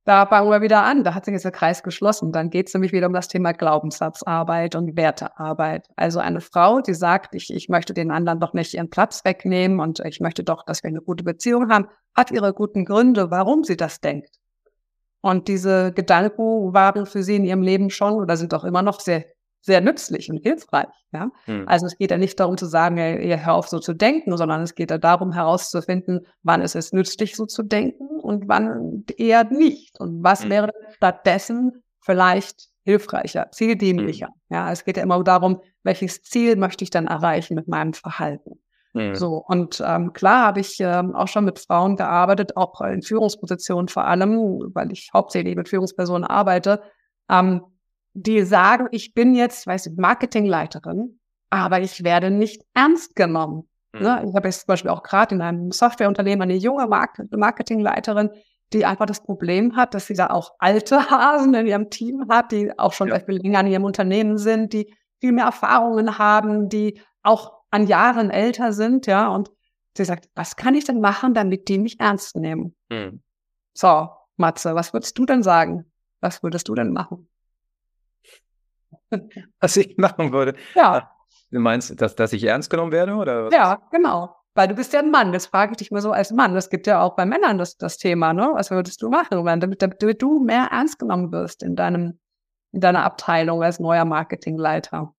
da 0.06 0.28
fangen 0.28 0.52
wir 0.52 0.62
wieder 0.62 0.84
an. 0.84 1.04
Da 1.04 1.15
hat 1.15 1.26
sich 1.26 1.41
der 1.41 1.52
Kreis 1.52 1.82
geschlossen. 1.82 2.32
Dann 2.32 2.52
geht 2.52 2.68
es 2.68 2.74
nämlich 2.74 2.91
wieder 2.91 3.08
um 3.08 3.13
das 3.13 3.28
Thema 3.28 3.54
Glaubenssatzarbeit 3.54 4.76
und 4.76 4.96
Wertearbeit. 4.96 5.88
Also 5.96 6.20
eine 6.20 6.41
Frau, 6.41 6.80
die 6.80 6.94
sagt, 6.94 7.34
ich, 7.34 7.52
ich 7.52 7.70
möchte 7.70 7.94
den 7.96 8.12
anderen 8.12 8.39
doch 8.39 8.54
nicht 8.54 8.76
ihren 8.76 8.91
Platz 8.91 9.26
wegnehmen 9.26 9.80
und 9.80 10.00
ich 10.02 10.20
möchte 10.20 10.44
doch, 10.44 10.63
dass 10.63 10.84
wir 10.84 10.89
eine 10.89 11.02
gute 11.02 11.24
Beziehung 11.24 11.72
haben, 11.72 11.88
hat 12.15 12.30
ihre 12.30 12.54
guten 12.54 12.86
Gründe, 12.86 13.32
warum 13.32 13.63
sie 13.63 13.78
das 13.78 14.00
denkt. 14.00 14.38
Und 15.22 15.48
diese 15.48 15.91
Gedanken 15.91 16.72
waren 16.72 17.08
für 17.08 17.24
sie 17.24 17.38
in 17.38 17.46
ihrem 17.46 17.63
Leben 17.63 17.89
schon 17.89 18.13
oder 18.13 18.38
sind 18.38 18.54
auch 18.54 18.63
immer 18.63 18.84
noch 18.84 19.00
sehr, 19.00 19.26
sehr 19.65 19.82
nützlich 19.82 20.30
und 20.30 20.38
hilfreich. 20.38 20.88
Ja? 21.12 21.32
Hm. 21.45 21.67
Also 21.67 21.88
es 21.88 21.97
geht 21.97 22.12
ja 22.12 22.17
nicht 22.17 22.39
darum 22.39 22.58
zu 22.58 22.67
sagen, 22.67 22.97
ihr 22.97 23.45
hör 23.45 23.56
auf 23.56 23.67
so 23.67 23.80
zu 23.80 23.93
denken, 23.93 24.38
sondern 24.38 24.62
es 24.62 24.75
geht 24.75 24.91
ja 24.91 24.97
darum 24.97 25.32
herauszufinden, 25.32 26.28
wann 26.43 26.62
ist 26.62 26.75
es 26.75 26.93
nützlich 26.93 27.36
so 27.36 27.45
zu 27.45 27.63
denken 27.63 28.19
und 28.19 28.47
wann 28.47 29.06
eher 29.17 29.43
nicht. 29.45 29.99
Und 29.99 30.23
was 30.23 30.43
hm. 30.43 30.49
wäre 30.51 30.71
stattdessen 30.95 31.84
vielleicht 31.99 32.69
hilfreicher, 32.84 33.49
zieldienlicher. 33.51 34.28
Hm. 34.28 34.34
Ja, 34.49 34.71
es 34.71 34.86
geht 34.86 34.97
ja 34.97 35.04
immer 35.04 35.23
darum, 35.23 35.62
welches 35.82 36.21
Ziel 36.21 36.56
möchte 36.56 36.84
ich 36.84 36.91
dann 36.91 37.08
erreichen 37.08 37.56
mit 37.56 37.67
meinem 37.67 37.93
Verhalten. 37.93 38.60
Mhm. 38.93 39.15
So, 39.15 39.43
und 39.45 39.84
ähm, 39.86 40.13
klar 40.13 40.45
habe 40.45 40.62
ich 40.62 40.78
ähm, 40.80 41.15
auch 41.15 41.28
schon 41.28 41.43
mit 41.43 41.60
Frauen 41.60 41.97
gearbeitet, 41.97 42.56
auch 42.56 42.80
in 42.82 43.01
Führungspositionen 43.01 43.89
vor 43.89 44.06
allem, 44.06 44.38
weil 44.73 44.91
ich 44.91 45.10
hauptsächlich 45.13 45.56
mit 45.56 45.67
Führungspersonen 45.67 46.23
arbeite, 46.23 46.82
ähm, 47.30 47.62
die 48.15 48.43
sagen, 48.43 48.88
ich 48.91 49.13
bin 49.13 49.36
jetzt, 49.36 49.67
weiß 49.67 49.88
ich, 49.88 49.97
Marketingleiterin, 49.97 51.19
aber 51.49 51.82
ich 51.82 52.04
werde 52.04 52.32
nicht 52.32 52.63
ernst 52.73 53.15
genommen. 53.15 53.67
Mhm. 53.93 54.01
Ne? 54.01 54.25
Ich 54.28 54.36
habe 54.36 54.47
jetzt 54.47 54.62
zum 54.62 54.67
Beispiel 54.67 54.89
auch 54.89 55.04
gerade 55.04 55.36
in 55.36 55.41
einem 55.41 55.71
Softwareunternehmen 55.71 56.43
eine 56.43 56.56
junge 56.56 56.88
Mark 56.88 57.19
Marketingleiterin, 57.30 58.30
die 58.71 58.86
einfach 58.86 59.06
das 59.06 59.21
Problem 59.21 59.75
hat, 59.75 59.93
dass 59.93 60.08
sie 60.08 60.13
da 60.13 60.28
auch 60.28 60.54
alte 60.60 60.97
Hasen 61.12 61.54
in 61.54 61.67
ihrem 61.67 61.89
Team 61.89 62.28
hat, 62.30 62.54
die 62.54 62.78
auch 62.80 62.93
schon 62.93 63.10
ja. 63.10 63.13
zum 63.13 63.19
Beispiel 63.19 63.41
länger 63.41 63.60
in 63.60 63.67
ihrem 63.67 63.84
Unternehmen 63.84 64.38
sind, 64.38 64.71
die 64.71 64.93
viel 65.19 65.34
mehr 65.34 65.45
Erfahrungen 65.45 66.17
haben, 66.17 66.69
die 66.69 67.01
auch 67.21 67.51
an 67.69 67.86
Jahren 67.86 68.30
älter 68.30 68.71
sind, 68.71 69.08
ja, 69.08 69.28
und 69.28 69.51
sie 69.97 70.06
sagt, 70.06 70.30
was 70.36 70.56
kann 70.56 70.75
ich 70.75 70.86
denn 70.86 71.01
machen, 71.01 71.34
damit 71.34 71.67
die 71.67 71.80
mich 71.80 71.99
ernst 71.99 72.38
nehmen? 72.38 72.75
Mhm. 72.89 73.21
So, 73.73 74.08
Matze, 74.38 74.73
was 74.73 74.93
würdest 74.93 75.17
du 75.17 75.25
denn 75.25 75.43
sagen? 75.43 75.91
Was 76.21 76.43
würdest 76.43 76.69
du 76.69 76.75
denn 76.75 76.93
machen? 76.93 77.28
Was 79.60 79.78
ich 79.78 79.98
machen 79.98 80.32
würde? 80.32 80.56
Ja. 80.74 81.12
Du 81.52 81.60
meinst, 81.60 82.02
dass, 82.02 82.15
dass 82.15 82.34
ich 82.34 82.44
ernst 82.44 82.70
genommen 82.70 82.91
werde, 82.91 83.15
oder? 83.15 83.50
Ja, 83.52 83.82
genau. 83.91 84.36
Weil 84.56 84.70
du 84.70 84.76
bist 84.76 84.94
ja 84.94 85.00
ein 85.00 85.12
Mann. 85.12 85.34
Das 85.34 85.48
frage 85.48 85.72
ich 85.72 85.78
dich 85.78 85.91
mal 85.91 86.02
so 86.02 86.12
als 86.12 86.32
Mann. 86.32 86.56
Das 86.56 86.70
gibt 86.70 86.88
ja 86.88 87.02
auch 87.02 87.15
bei 87.15 87.26
Männern 87.26 87.58
das, 87.58 87.78
das 87.78 87.98
Thema, 87.98 88.34
ne? 88.34 88.52
Was 88.54 88.72
würdest 88.72 89.02
du 89.02 89.10
machen, 89.10 89.46
damit, 89.60 89.82
damit 89.82 90.22
du 90.22 90.39
mehr 90.39 90.70
ernst 90.72 90.98
genommen 90.98 91.32
wirst 91.32 91.62
in 91.62 91.76
deinem, 91.76 92.20
in 92.72 92.80
deiner 92.80 93.04
Abteilung 93.04 93.62
als 93.63 93.80
neuer 93.80 94.06
Marketingleiter? 94.06 95.13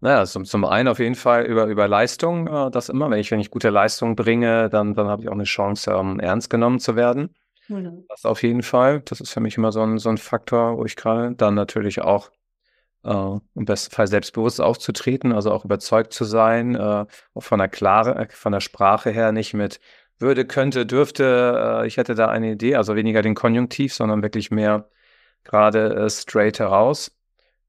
Naja, 0.00 0.26
zum, 0.26 0.44
zum 0.44 0.64
einen 0.64 0.88
auf 0.88 1.00
jeden 1.00 1.16
Fall 1.16 1.44
über, 1.44 1.66
über 1.66 1.88
Leistung, 1.88 2.46
äh, 2.46 2.70
das 2.70 2.88
immer. 2.88 3.10
Wenn 3.10 3.18
ich, 3.18 3.30
wenn 3.30 3.40
ich 3.40 3.50
gute 3.50 3.70
Leistung 3.70 4.14
bringe, 4.14 4.68
dann, 4.68 4.94
dann 4.94 5.08
habe 5.08 5.22
ich 5.22 5.28
auch 5.28 5.32
eine 5.32 5.44
Chance, 5.44 5.90
ähm, 5.90 6.20
ernst 6.20 6.50
genommen 6.50 6.78
zu 6.78 6.94
werden. 6.94 7.34
Mhm. 7.68 8.04
Das 8.08 8.24
auf 8.24 8.42
jeden 8.42 8.62
Fall. 8.62 9.00
Das 9.00 9.20
ist 9.20 9.30
für 9.30 9.40
mich 9.40 9.56
immer 9.56 9.72
so 9.72 9.82
ein, 9.82 9.98
so 9.98 10.08
ein 10.08 10.18
Faktor, 10.18 10.78
wo 10.78 10.84
ich 10.84 10.96
gerade 10.96 11.34
dann 11.34 11.54
natürlich 11.54 12.00
auch 12.00 12.30
äh, 13.04 13.10
im 13.54 13.64
besten 13.64 13.94
Fall 13.94 14.06
selbstbewusst 14.06 14.60
aufzutreten, 14.60 15.32
also 15.32 15.52
auch 15.52 15.64
überzeugt 15.64 16.12
zu 16.12 16.24
sein, 16.24 16.74
äh, 16.74 17.06
auch 17.34 17.40
von 17.42 17.58
der 17.58 17.68
Klare, 17.68 18.28
von 18.30 18.52
der 18.52 18.60
Sprache 18.60 19.10
her 19.10 19.32
nicht 19.32 19.54
mit 19.54 19.80
würde, 20.18 20.46
könnte, 20.46 20.86
dürfte, 20.86 21.80
äh, 21.82 21.86
ich 21.86 21.96
hätte 21.96 22.14
da 22.14 22.28
eine 22.28 22.52
Idee, 22.52 22.76
also 22.76 22.96
weniger 22.96 23.22
den 23.22 23.34
Konjunktiv, 23.34 23.94
sondern 23.94 24.22
wirklich 24.22 24.50
mehr 24.50 24.88
gerade 25.44 26.08
straight 26.10 26.58
heraus. 26.58 27.17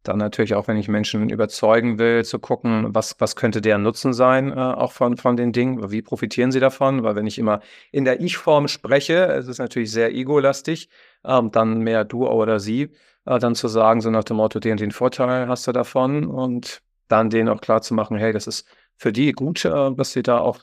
Dann 0.03 0.17
natürlich 0.17 0.55
auch, 0.55 0.67
wenn 0.67 0.77
ich 0.77 0.87
Menschen 0.87 1.29
überzeugen 1.29 1.99
will, 1.99 2.23
zu 2.23 2.39
gucken, 2.39 2.95
was, 2.95 3.15
was 3.19 3.35
könnte 3.35 3.59
deren 3.59 3.83
Nutzen 3.83 4.13
sein, 4.13 4.51
äh, 4.51 4.55
auch 4.55 4.93
von, 4.93 5.17
von 5.17 5.35
den 5.35 5.51
Dingen, 5.51 5.91
wie 5.91 6.01
profitieren 6.01 6.51
sie 6.51 6.61
davon, 6.61 7.03
weil 7.03 7.15
wenn 7.15 7.27
ich 7.27 7.37
immer 7.37 7.59
in 7.91 8.05
der 8.05 8.21
Ich-Form 8.21 8.67
spreche, 8.69 9.25
es 9.25 9.47
ist 9.47 9.57
natürlich 9.57 9.91
sehr 9.91 10.13
ego-lastig, 10.13 10.89
ähm, 11.25 11.51
dann 11.51 11.79
mehr 11.79 12.05
du 12.05 12.27
oder 12.27 12.59
sie, 12.59 12.91
äh, 13.25 13.39
dann 13.39 13.55
zu 13.55 13.67
sagen, 13.67 13.99
so 13.99 14.09
nach 14.09 14.23
dem 14.23 14.37
Motto, 14.37 14.59
den 14.59 14.77
den 14.77 14.91
Vorteil 14.91 15.47
hast 15.47 15.67
du 15.67 15.73
davon 15.73 16.25
und 16.27 16.81
dann 17.09 17.29
denen 17.29 17.49
auch 17.49 17.59
klar 17.59 17.81
zu 17.81 17.93
machen, 17.93 18.17
hey, 18.17 18.31
das 18.31 18.47
ist 18.47 18.65
für 18.95 19.11
die 19.11 19.33
gut, 19.33 19.65
äh, 19.65 19.91
dass 19.93 20.13
sie 20.13 20.23
da 20.23 20.39
auch 20.39 20.59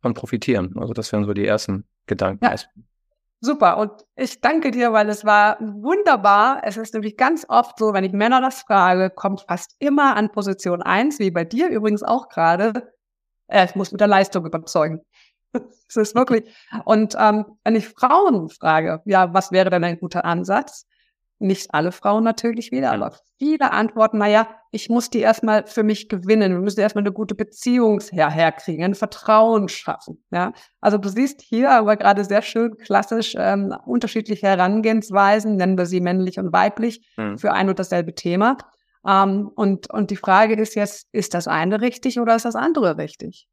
von 0.00 0.14
profitieren. 0.14 0.74
Also 0.78 0.94
das 0.94 1.12
wären 1.12 1.24
so 1.24 1.34
die 1.34 1.46
ersten 1.46 1.84
Gedanken. 2.06 2.44
Ja. 2.44 2.54
Super. 3.40 3.76
Und 3.78 3.92
ich 4.16 4.40
danke 4.40 4.70
dir, 4.70 4.92
weil 4.92 5.08
es 5.08 5.24
war 5.24 5.58
wunderbar. 5.60 6.62
Es 6.64 6.76
ist 6.76 6.94
nämlich 6.94 7.16
ganz 7.16 7.44
oft 7.48 7.78
so, 7.78 7.92
wenn 7.92 8.04
ich 8.04 8.12
Männer 8.12 8.40
das 8.40 8.62
frage, 8.62 9.10
kommt 9.10 9.42
fast 9.42 9.76
immer 9.78 10.16
an 10.16 10.32
Position 10.32 10.82
1, 10.82 11.18
wie 11.18 11.30
bei 11.30 11.44
dir 11.44 11.68
übrigens 11.68 12.02
auch 12.02 12.28
gerade. 12.28 12.92
Äh, 13.48 13.66
ich 13.66 13.74
muss 13.74 13.92
mit 13.92 14.00
der 14.00 14.08
Leistung 14.08 14.46
überzeugen. 14.46 15.02
das 15.52 15.96
ist 15.96 16.14
wirklich. 16.14 16.44
Und 16.84 17.14
ähm, 17.18 17.44
wenn 17.64 17.76
ich 17.76 17.88
Frauen 17.88 18.48
frage, 18.48 19.02
ja, 19.04 19.32
was 19.34 19.52
wäre 19.52 19.70
denn 19.70 19.84
ein 19.84 19.98
guter 19.98 20.24
Ansatz? 20.24 20.86
Nicht 21.38 21.74
alle 21.74 21.92
Frauen 21.92 22.24
natürlich 22.24 22.72
wieder, 22.72 22.92
aber 22.92 23.14
viele 23.38 23.70
antworten, 23.70 24.16
naja, 24.16 24.48
ich 24.70 24.88
muss 24.88 25.10
die 25.10 25.20
erstmal 25.20 25.66
für 25.66 25.82
mich 25.82 26.08
gewinnen. 26.08 26.52
Wir 26.52 26.60
müssen 26.60 26.80
erstmal 26.80 27.02
eine 27.02 27.12
gute 27.12 27.34
Beziehung 27.34 28.00
her 28.10 28.30
herkriegen, 28.30 28.84
ein 28.84 28.94
Vertrauen 28.94 29.68
schaffen. 29.68 30.24
Ja, 30.30 30.54
also 30.80 30.96
du 30.96 31.10
siehst 31.10 31.42
hier 31.42 31.70
aber 31.72 31.96
gerade 31.96 32.24
sehr 32.24 32.40
schön 32.40 32.78
klassisch 32.78 33.34
ähm, 33.36 33.74
unterschiedliche 33.84 34.46
Herangehensweisen, 34.46 35.56
nennen 35.56 35.76
wir 35.76 35.84
sie 35.84 36.00
männlich 36.00 36.38
und 36.38 36.54
weiblich, 36.54 37.06
mhm. 37.18 37.36
für 37.36 37.52
ein 37.52 37.68
und 37.68 37.78
dasselbe 37.78 38.14
Thema. 38.14 38.56
Ähm, 39.06 39.50
und, 39.54 39.90
und 39.90 40.10
die 40.10 40.16
Frage 40.16 40.54
ist 40.54 40.74
jetzt, 40.74 41.08
ist 41.12 41.34
das 41.34 41.48
eine 41.48 41.82
richtig 41.82 42.18
oder 42.18 42.34
ist 42.34 42.46
das 42.46 42.56
andere 42.56 42.96
richtig? 42.96 43.46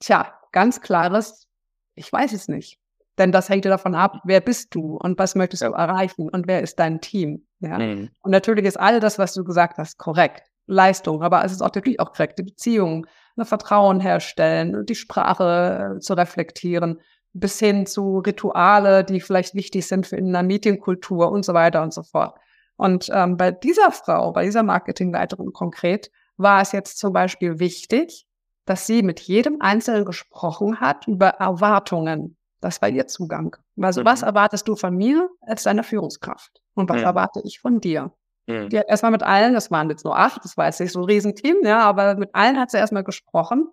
Tja, 0.00 0.34
ganz 0.50 0.80
klares, 0.80 1.46
ich 1.94 2.12
weiß 2.12 2.32
es 2.32 2.48
nicht. 2.48 2.81
Denn 3.22 3.30
das 3.30 3.48
hängt 3.48 3.64
ja 3.64 3.70
davon 3.70 3.94
ab, 3.94 4.20
wer 4.24 4.40
bist 4.40 4.74
du 4.74 4.96
und 4.96 5.16
was 5.16 5.36
möchtest 5.36 5.62
ja. 5.62 5.68
du 5.68 5.74
erreichen 5.74 6.28
und 6.28 6.48
wer 6.48 6.60
ist 6.60 6.80
dein 6.80 7.00
Team. 7.00 7.46
Ja? 7.60 7.78
Mhm. 7.78 8.10
Und 8.20 8.32
natürlich 8.32 8.64
ist 8.64 8.80
all 8.80 8.98
das, 8.98 9.16
was 9.16 9.32
du 9.32 9.44
gesagt 9.44 9.78
hast, 9.78 9.96
korrekt. 9.96 10.42
Leistung, 10.66 11.22
aber 11.22 11.44
es 11.44 11.52
ist 11.52 11.60
auch 11.60 11.66
natürlich 11.66 12.00
auch 12.00 12.12
korrekte 12.12 12.42
Beziehungen, 12.42 13.06
eine 13.36 13.46
Vertrauen 13.46 14.00
herstellen, 14.00 14.84
die 14.86 14.96
Sprache 14.96 15.96
äh, 15.96 16.00
zu 16.00 16.14
reflektieren, 16.14 17.00
bis 17.32 17.60
hin 17.60 17.86
zu 17.86 18.18
Rituale, 18.18 19.04
die 19.04 19.20
vielleicht 19.20 19.54
wichtig 19.54 19.86
sind 19.86 20.08
für 20.08 20.16
in 20.16 20.28
einer 20.28 20.42
Medienkultur 20.42 21.30
und 21.30 21.44
so 21.44 21.54
weiter 21.54 21.82
und 21.82 21.94
so 21.94 22.02
fort. 22.02 22.36
Und 22.76 23.08
ähm, 23.12 23.36
bei 23.36 23.52
dieser 23.52 23.92
Frau, 23.92 24.32
bei 24.32 24.44
dieser 24.44 24.64
Marketingleiterin 24.64 25.52
konkret, 25.52 26.10
war 26.36 26.60
es 26.60 26.72
jetzt 26.72 26.98
zum 26.98 27.12
Beispiel 27.12 27.60
wichtig, 27.60 28.26
dass 28.64 28.84
sie 28.84 29.04
mit 29.04 29.20
jedem 29.20 29.60
Einzelnen 29.60 30.04
gesprochen 30.04 30.80
hat 30.80 31.06
über 31.06 31.28
Erwartungen. 31.28 32.36
Das 32.62 32.80
war 32.80 32.88
ihr 32.88 33.06
Zugang. 33.08 33.56
Also, 33.80 34.00
mhm. 34.00 34.06
was 34.06 34.22
erwartest 34.22 34.66
du 34.68 34.76
von 34.76 34.96
mir 34.96 35.28
als 35.40 35.64
deiner 35.64 35.82
Führungskraft? 35.82 36.62
Und 36.74 36.88
was 36.88 36.98
mhm. 36.98 37.06
erwarte 37.06 37.42
ich 37.44 37.60
von 37.60 37.80
dir? 37.80 38.12
Mhm. 38.46 38.70
Die 38.70 38.78
hat 38.78 38.88
erstmal 38.88 39.12
mit 39.12 39.22
allen, 39.22 39.52
das 39.52 39.70
waren 39.70 39.90
jetzt 39.90 40.04
nur 40.04 40.16
acht, 40.16 40.44
das 40.44 40.56
war 40.56 40.66
jetzt 40.66 40.80
nicht 40.80 40.92
so 40.92 41.00
ein 41.00 41.04
Riesenteam, 41.04 41.56
ja, 41.64 41.80
aber 41.80 42.14
mit 42.14 42.34
allen 42.34 42.58
hat 42.58 42.70
sie 42.70 42.78
erstmal 42.78 43.04
gesprochen 43.04 43.68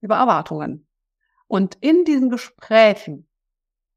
über 0.00 0.16
Erwartungen. 0.16 0.86
Und 1.48 1.76
in 1.80 2.04
diesen 2.04 2.30
Gesprächen 2.30 3.28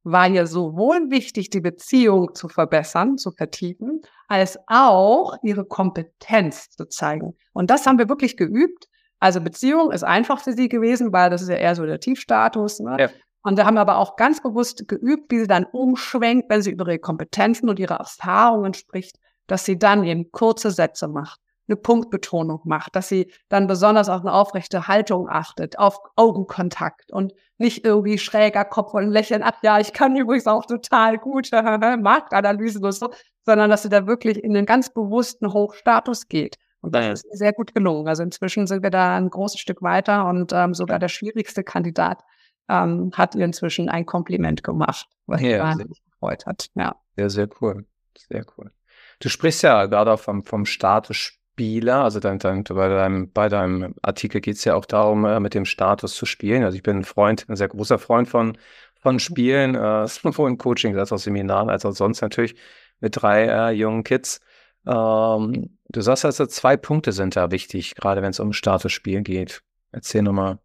war 0.03 0.27
ihr 0.27 0.45
sowohl 0.45 1.09
wichtig, 1.09 1.49
die 1.49 1.61
Beziehung 1.61 2.35
zu 2.35 2.47
verbessern, 2.47 3.17
zu 3.17 3.31
vertiefen, 3.31 4.01
als 4.27 4.57
auch 4.67 5.37
ihre 5.41 5.65
Kompetenz 5.65 6.69
zu 6.69 6.87
zeigen. 6.87 7.35
Und 7.53 7.69
das 7.69 7.87
haben 7.87 7.97
wir 7.97 8.09
wirklich 8.09 8.37
geübt. 8.37 8.87
Also 9.19 9.41
Beziehung 9.41 9.91
ist 9.91 10.03
einfach 10.03 10.41
für 10.41 10.53
sie 10.53 10.69
gewesen, 10.69 11.11
weil 11.13 11.29
das 11.29 11.41
ist 11.41 11.49
ja 11.49 11.55
eher 11.55 11.75
so 11.75 11.85
der 11.85 11.99
Tiefstatus. 11.99 12.79
Ne? 12.81 12.97
Ja. 12.99 13.09
Und 13.45 13.57
wir 13.57 13.67
haben 13.67 13.77
aber 13.77 13.99
auch 13.99 14.15
ganz 14.15 14.41
bewusst 14.41 14.87
geübt, 14.87 15.31
wie 15.31 15.41
sie 15.41 15.47
dann 15.47 15.65
umschwenkt, 15.65 16.49
wenn 16.49 16.63
sie 16.63 16.71
über 16.71 16.87
ihre 16.87 16.97
Kompetenzen 16.97 17.69
und 17.69 17.77
ihre 17.77 17.93
Erfahrungen 17.93 18.73
spricht, 18.73 19.19
dass 19.45 19.65
sie 19.65 19.77
dann 19.77 20.03
eben 20.03 20.31
kurze 20.31 20.71
Sätze 20.71 21.07
macht, 21.07 21.39
eine 21.67 21.75
Punktbetonung 21.75 22.61
macht, 22.63 22.95
dass 22.95 23.07
sie 23.07 23.31
dann 23.47 23.67
besonders 23.67 24.09
auf 24.09 24.21
eine 24.21 24.33
aufrechte 24.33 24.87
Haltung 24.87 25.29
achtet, 25.29 25.77
auf 25.77 25.99
Augenkontakt 26.15 27.11
und 27.11 27.33
nicht 27.59 27.85
irgendwie 27.85 28.17
schräger 28.17 28.65
Kopf 28.65 28.95
und 28.95 29.11
Lächeln, 29.11 29.43
ach 29.43 29.61
ja, 29.61 29.79
ich 29.79 29.93
kann 29.93 30.15
übrigens 30.15 30.47
auch 30.47 30.65
total 30.65 31.19
gut 31.19 31.51
Marktanalysen 31.51 32.83
und 32.83 32.93
so, 32.93 33.11
sondern 33.45 33.69
dass 33.69 33.83
sie 33.83 33.89
da 33.89 34.07
wirklich 34.07 34.43
in 34.43 34.57
einen 34.57 34.65
ganz 34.65 34.91
bewussten 34.91 35.53
Hochstatus 35.53 36.29
geht. 36.29 36.55
Und 36.81 36.95
das 36.95 37.23
ist 37.23 37.37
sehr 37.37 37.53
gut 37.53 37.75
gelungen. 37.75 38.07
Also 38.07 38.23
inzwischen 38.23 38.65
sind 38.65 38.81
wir 38.81 38.89
da 38.89 39.15
ein 39.17 39.29
großes 39.29 39.59
Stück 39.59 39.83
weiter 39.83 40.25
und 40.25 40.51
ähm, 40.51 40.73
sogar 40.73 40.97
der 40.97 41.09
schwierigste 41.09 41.63
Kandidat 41.63 42.23
ähm, 42.69 43.11
hat 43.13 43.35
ihr 43.35 43.45
inzwischen 43.45 43.89
ein 43.89 44.05
Kompliment 44.05 44.63
gemacht, 44.63 45.07
was 45.25 45.41
ja, 45.41 45.49
mich 45.49 45.59
wahnsinnig 45.59 46.03
gefreut 46.03 46.45
hat. 46.45 46.69
Ja. 46.75 46.95
Sehr, 47.15 47.29
sehr 47.29 47.49
cool. 47.61 47.85
Sehr 48.29 48.45
cool. 48.57 48.71
Du 49.19 49.29
sprichst 49.29 49.63
ja 49.63 49.85
gerade 49.85 50.17
vom, 50.17 50.43
vom 50.43 50.65
Status 50.65 51.15
Spieler, 51.55 52.03
also 52.03 52.19
dein, 52.19 52.37
dein, 52.37 52.63
bei, 52.65 52.89
deinem, 52.89 53.31
bei 53.31 53.47
deinem 53.47 53.95
Artikel 54.01 54.41
geht 54.41 54.57
es 54.57 54.65
ja 54.65 54.75
auch 54.75 54.85
darum, 54.85 55.23
äh, 55.25 55.39
mit 55.39 55.53
dem 55.53 55.65
Status 55.65 56.13
zu 56.13 56.25
spielen. 56.25 56.63
Also 56.63 56.75
ich 56.75 56.83
bin 56.83 56.97
ein 56.97 57.03
Freund, 57.05 57.45
ein 57.47 57.55
sehr 57.55 57.69
großer 57.69 57.97
Freund 57.97 58.27
von, 58.27 58.57
von 58.99 59.19
Spielen, 59.19 59.75
äh, 59.75 60.07
sowohl 60.07 60.49
im 60.49 60.57
Coaching 60.57 60.97
als 60.97 61.13
auch 61.13 61.17
Seminaren, 61.17 61.69
als 61.69 61.85
auch 61.85 61.93
sonst 61.93 62.21
natürlich 62.21 62.55
mit 62.99 63.21
drei 63.21 63.45
äh, 63.45 63.71
jungen 63.71 64.03
Kids. 64.03 64.41
Ähm, 64.85 65.77
du 65.89 66.01
sagst 66.01 66.25
also, 66.25 66.45
zwei 66.45 66.75
Punkte 66.75 67.13
sind 67.13 67.35
da 67.35 67.51
wichtig, 67.51 67.95
gerade 67.95 68.21
wenn 68.21 68.31
es 68.31 68.39
um 68.39 68.51
Statusspielen 68.51 69.23
geht. 69.23 69.61
Erzähl 69.91 70.23
nochmal, 70.23 70.59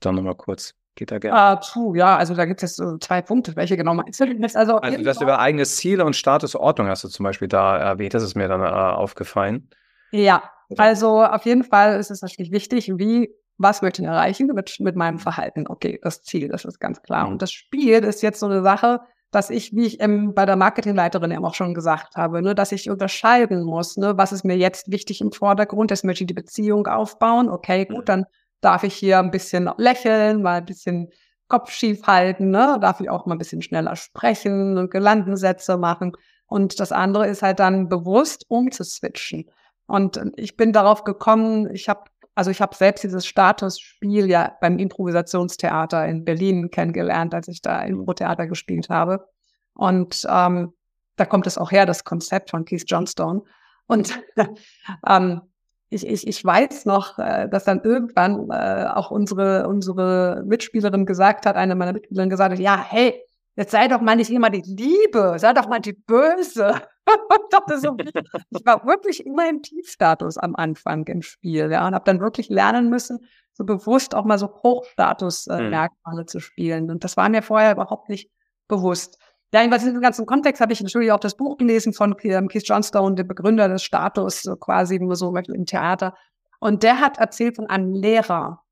dann 0.00 0.14
nochmal 0.14 0.34
kurz. 0.34 0.74
Geht 0.96 1.10
da 1.10 1.18
gerne. 1.18 1.56
Uh, 1.56 1.60
puh, 1.72 1.94
ja, 1.94 2.16
also 2.16 2.34
da 2.34 2.44
gibt 2.44 2.62
es 2.62 2.70
jetzt 2.70 2.76
so 2.76 2.98
zwei 2.98 3.20
Punkte. 3.20 3.56
Welche 3.56 3.76
genau 3.76 3.94
meinst 3.94 4.20
du? 4.20 4.24
Also, 4.54 4.76
also 4.76 5.02
das 5.02 5.20
über 5.20 5.40
eigenes 5.40 5.76
Ziele 5.76 6.04
und 6.04 6.14
Statusordnung 6.14 6.86
hast 6.86 7.02
du 7.02 7.08
zum 7.08 7.24
Beispiel 7.24 7.48
da 7.48 7.76
erwähnt. 7.76 8.14
Das 8.14 8.22
ist 8.22 8.36
mir 8.36 8.46
dann 8.46 8.60
äh, 8.60 8.64
aufgefallen. 8.64 9.68
Ja, 10.12 10.44
also 10.76 11.22
auf 11.24 11.44
jeden 11.44 11.64
Fall 11.64 11.98
ist 11.98 12.10
es 12.10 12.22
natürlich 12.22 12.52
wichtig, 12.52 12.92
wie, 12.96 13.34
was 13.58 13.82
möchte 13.82 14.02
ich 14.02 14.08
erreichen 14.08 14.46
mit, 14.54 14.76
mit 14.78 14.94
meinem 14.94 15.18
Verhalten? 15.18 15.66
Okay, 15.68 15.98
das 16.02 16.22
Ziel, 16.22 16.48
das 16.48 16.64
ist 16.64 16.78
ganz 16.78 17.02
klar. 17.02 17.26
Und 17.26 17.42
das 17.42 17.50
Spiel 17.50 18.04
ist 18.04 18.22
jetzt 18.22 18.38
so 18.38 18.46
eine 18.46 18.62
Sache, 18.62 19.00
dass 19.32 19.50
ich, 19.50 19.74
wie 19.74 19.86
ich 19.86 20.00
ähm, 20.00 20.32
bei 20.32 20.46
der 20.46 20.54
Marketingleiterin 20.54 21.32
eben 21.32 21.44
auch 21.44 21.54
schon 21.54 21.74
gesagt 21.74 22.14
habe, 22.14 22.40
ne, 22.40 22.54
dass 22.54 22.70
ich 22.70 22.88
unterscheiden 22.88 23.64
muss, 23.64 23.96
ne, 23.96 24.16
was 24.16 24.32
ist 24.32 24.44
mir 24.44 24.56
jetzt 24.56 24.92
wichtig 24.92 25.20
im 25.20 25.32
Vordergrund, 25.32 25.90
jetzt 25.90 26.04
möchte 26.04 26.22
ich 26.22 26.28
die 26.28 26.34
Beziehung 26.34 26.86
aufbauen, 26.86 27.48
okay, 27.48 27.84
gut, 27.84 28.08
dann 28.08 28.26
darf 28.64 28.82
ich 28.84 28.94
hier 28.94 29.18
ein 29.18 29.30
bisschen 29.30 29.70
lächeln, 29.76 30.42
mal 30.42 30.58
ein 30.58 30.64
bisschen 30.64 31.10
Kopf 31.48 31.70
schief 31.70 32.06
halten, 32.06 32.50
ne, 32.50 32.78
darf 32.80 33.00
ich 33.00 33.10
auch 33.10 33.26
mal 33.26 33.34
ein 33.34 33.38
bisschen 33.38 33.62
schneller 33.62 33.96
sprechen 33.96 34.78
und 34.78 34.90
Gelandensätze 34.90 35.76
machen. 35.76 36.12
Und 36.46 36.80
das 36.80 36.92
andere 36.92 37.26
ist 37.26 37.42
halt 37.42 37.58
dann 37.58 37.88
bewusst 37.88 38.44
umzuswitchen. 38.48 39.50
Und 39.86 40.20
ich 40.36 40.56
bin 40.56 40.72
darauf 40.72 41.04
gekommen, 41.04 41.70
ich 41.74 41.88
habe 41.88 42.04
also 42.34 42.50
ich 42.50 42.60
habe 42.60 42.74
selbst 42.74 43.04
dieses 43.04 43.26
Statusspiel 43.26 44.28
ja 44.28 44.56
beim 44.60 44.78
Improvisationstheater 44.78 46.06
in 46.06 46.24
Berlin 46.24 46.70
kennengelernt, 46.70 47.32
als 47.32 47.48
ich 47.48 47.62
da 47.62 47.82
im 47.82 48.04
Theater 48.06 48.46
gespielt 48.46 48.88
habe. 48.88 49.28
Und 49.74 50.26
ähm, 50.28 50.72
da 51.16 51.26
kommt 51.26 51.46
es 51.46 51.58
auch 51.58 51.70
her, 51.70 51.86
das 51.86 52.02
Konzept 52.04 52.50
von 52.50 52.64
Keith 52.64 52.84
Johnstone. 52.86 53.42
Und 53.86 54.20
ähm, 55.06 55.42
ich, 55.90 56.06
ich, 56.06 56.26
ich 56.26 56.44
weiß 56.44 56.86
noch, 56.86 57.18
äh, 57.18 57.48
dass 57.48 57.64
dann 57.64 57.82
irgendwann 57.82 58.50
äh, 58.50 58.86
auch 58.86 59.10
unsere, 59.10 59.68
unsere 59.68 60.42
Mitspielerin 60.46 61.06
gesagt 61.06 61.46
hat, 61.46 61.56
eine 61.56 61.74
meiner 61.74 61.92
Mitspielerinnen 61.92 62.30
gesagt 62.30 62.52
hat, 62.52 62.58
ja, 62.58 62.76
hey, 62.76 63.22
jetzt 63.56 63.70
sei 63.70 63.88
doch 63.88 64.00
mal 64.00 64.16
nicht 64.16 64.30
immer 64.30 64.50
die 64.50 64.62
Liebe, 64.62 65.34
sei 65.38 65.52
doch 65.52 65.68
mal 65.68 65.80
die 65.80 65.92
Böse. 65.92 66.82
so, 67.76 67.96
ich 67.98 68.66
war 68.66 68.86
wirklich 68.86 69.24
immer 69.24 69.48
im 69.48 69.62
Tiefstatus 69.62 70.38
am 70.38 70.56
Anfang 70.56 71.06
im 71.06 71.22
Spiel, 71.22 71.70
ja, 71.70 71.86
und 71.86 71.94
habe 71.94 72.04
dann 72.04 72.20
wirklich 72.20 72.48
lernen 72.48 72.88
müssen, 72.88 73.20
so 73.52 73.64
bewusst 73.64 74.14
auch 74.14 74.24
mal 74.24 74.38
so 74.38 74.48
Hochstatus-Merkmale 74.48 76.20
äh, 76.20 76.22
mhm. 76.22 76.26
zu 76.26 76.40
spielen. 76.40 76.90
Und 76.90 77.04
das 77.04 77.16
war 77.16 77.28
mir 77.28 77.42
vorher 77.42 77.72
überhaupt 77.72 78.08
nicht 78.08 78.30
bewusst. 78.68 79.18
Ja, 79.54 79.62
in 79.62 79.70
diesem 79.70 80.00
ganzen 80.00 80.26
Kontext 80.26 80.60
habe 80.60 80.72
ich 80.72 80.80
natürlich 80.82 81.12
auch 81.12 81.20
das 81.20 81.36
Buch 81.36 81.56
gelesen 81.56 81.92
von 81.92 82.16
ähm, 82.24 82.48
Keith 82.48 82.66
Johnstone, 82.66 83.14
dem 83.14 83.28
Begründer 83.28 83.68
des 83.68 83.84
Status, 83.84 84.42
so 84.42 84.56
quasi 84.56 84.98
nur 84.98 85.14
so 85.14 85.32
im 85.32 85.64
Theater. 85.64 86.16
Und 86.58 86.82
der 86.82 86.98
hat 86.98 87.18
erzählt 87.18 87.54
von 87.54 87.68
einem 87.68 87.94
Lehrer. 87.94 88.64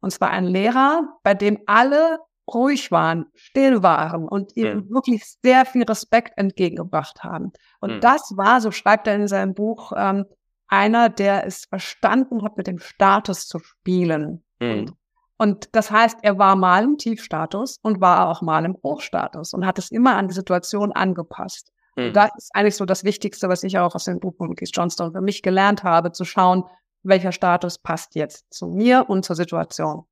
Und 0.00 0.12
zwar 0.12 0.30
ein 0.30 0.44
Lehrer, 0.44 1.08
bei 1.24 1.34
dem 1.34 1.58
alle 1.66 2.20
ruhig 2.46 2.92
waren, 2.92 3.26
still 3.34 3.82
waren 3.82 4.28
und 4.28 4.56
ihm 4.56 4.76
mhm. 4.76 4.90
wirklich 4.90 5.24
sehr 5.42 5.66
viel 5.66 5.82
Respekt 5.82 6.34
entgegengebracht 6.36 7.24
haben. 7.24 7.50
Und 7.80 7.96
mhm. 7.96 8.00
das 8.00 8.32
war, 8.36 8.60
so 8.60 8.70
schreibt 8.70 9.08
er 9.08 9.16
in 9.16 9.26
seinem 9.26 9.54
Buch, 9.54 9.90
ähm, 9.96 10.24
einer, 10.68 11.08
der 11.08 11.46
es 11.48 11.64
verstanden 11.64 12.44
hat, 12.44 12.56
mit 12.56 12.68
dem 12.68 12.78
Status 12.78 13.48
zu 13.48 13.58
spielen. 13.58 14.44
Und, 14.82 14.92
und, 15.38 15.68
das 15.72 15.90
heißt, 15.90 16.18
er 16.22 16.38
war 16.38 16.56
mal 16.56 16.84
im 16.84 16.98
Tiefstatus 16.98 17.78
und 17.82 18.00
war 18.00 18.28
auch 18.28 18.42
mal 18.42 18.64
im 18.64 18.76
Hochstatus 18.82 19.54
und 19.54 19.64
hat 19.64 19.78
es 19.78 19.90
immer 19.90 20.16
an 20.16 20.28
die 20.28 20.34
Situation 20.34 20.92
angepasst. 20.92 21.72
Und 21.94 22.08
mhm. 22.08 22.12
das 22.12 22.30
ist 22.36 22.50
eigentlich 22.54 22.76
so 22.76 22.84
das 22.84 23.04
Wichtigste, 23.04 23.48
was 23.48 23.62
ich 23.62 23.78
auch 23.78 23.94
aus 23.94 24.04
dem 24.04 24.18
Buch 24.18 24.34
von 24.36 24.54
Keith 24.56 24.70
Johnston 24.72 25.12
für 25.12 25.20
mich 25.20 25.42
gelernt 25.42 25.84
habe, 25.84 26.12
zu 26.12 26.24
schauen, 26.24 26.64
welcher 27.04 27.32
Status 27.32 27.78
passt 27.78 28.16
jetzt 28.16 28.52
zu 28.52 28.66
mir 28.66 29.06
und 29.08 29.24
zur 29.24 29.36
Situation. 29.36 30.04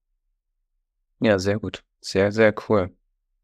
Ja, 1.21 1.39
sehr 1.39 1.59
gut. 1.59 1.83
Sehr, 2.01 2.31
sehr 2.31 2.55
cool. 2.69 2.95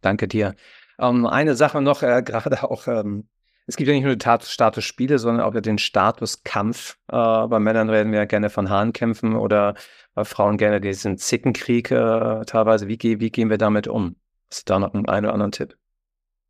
Danke 0.01 0.29
dir. 0.29 0.55
Ähm, 0.99 1.27
eine 1.27 1.57
Sache 1.57 1.81
noch, 1.81 2.03
äh, 2.03 2.23
gerade 2.25 2.63
auch, 2.63 2.87
ähm, 2.87 3.29
es 3.67 3.77
gibt 3.77 3.89
ja 3.89 3.95
nicht 3.95 4.05
nur 4.05 4.17
die 4.17 4.47
Statusspiele, 4.47 5.19
sondern 5.19 5.45
auch 5.45 5.59
den 5.61 5.79
Statuskampf. 5.79 6.99
Äh, 7.09 7.17
bei 7.47 7.59
Männern 7.59 7.91
reden 7.91 8.13
wir 8.13 8.21
ja 8.21 8.25
gerne 8.25 8.51
von 8.51 8.71
Hahnkämpfen 8.71 9.37
oder 9.37 9.75
bei 10.15 10.25
Frauen 10.25 10.59
gerne 10.59 10.81
diesen 10.81 11.17
Zickenkrieg 11.19 11.91
äh, 11.91 12.45
teilweise. 12.45 12.89
Wie, 12.89 12.99
wie 13.01 13.31
gehen 13.31 13.51
wir 13.51 13.59
damit 13.59 13.87
um? 13.89 14.17
Hast 14.51 14.69
du 14.69 14.73
da 14.73 14.79
noch 14.79 14.95
einen, 14.95 15.09
einen 15.09 15.27
oder 15.27 15.35
anderen 15.35 15.53
Tipp? 15.53 15.77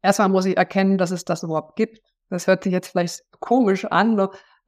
Erstmal 0.03 0.31
muss 0.31 0.47
ich 0.47 0.57
erkennen, 0.57 0.99
dass 0.99 1.11
es 1.11 1.25
das 1.25 1.43
überhaupt 1.43 1.77
gibt. 1.77 2.01
Das 2.29 2.47
hört 2.47 2.65
sich 2.65 2.73
jetzt 2.73 2.89
vielleicht 2.89 3.23
komisch 3.41 3.85
an, 3.85 4.17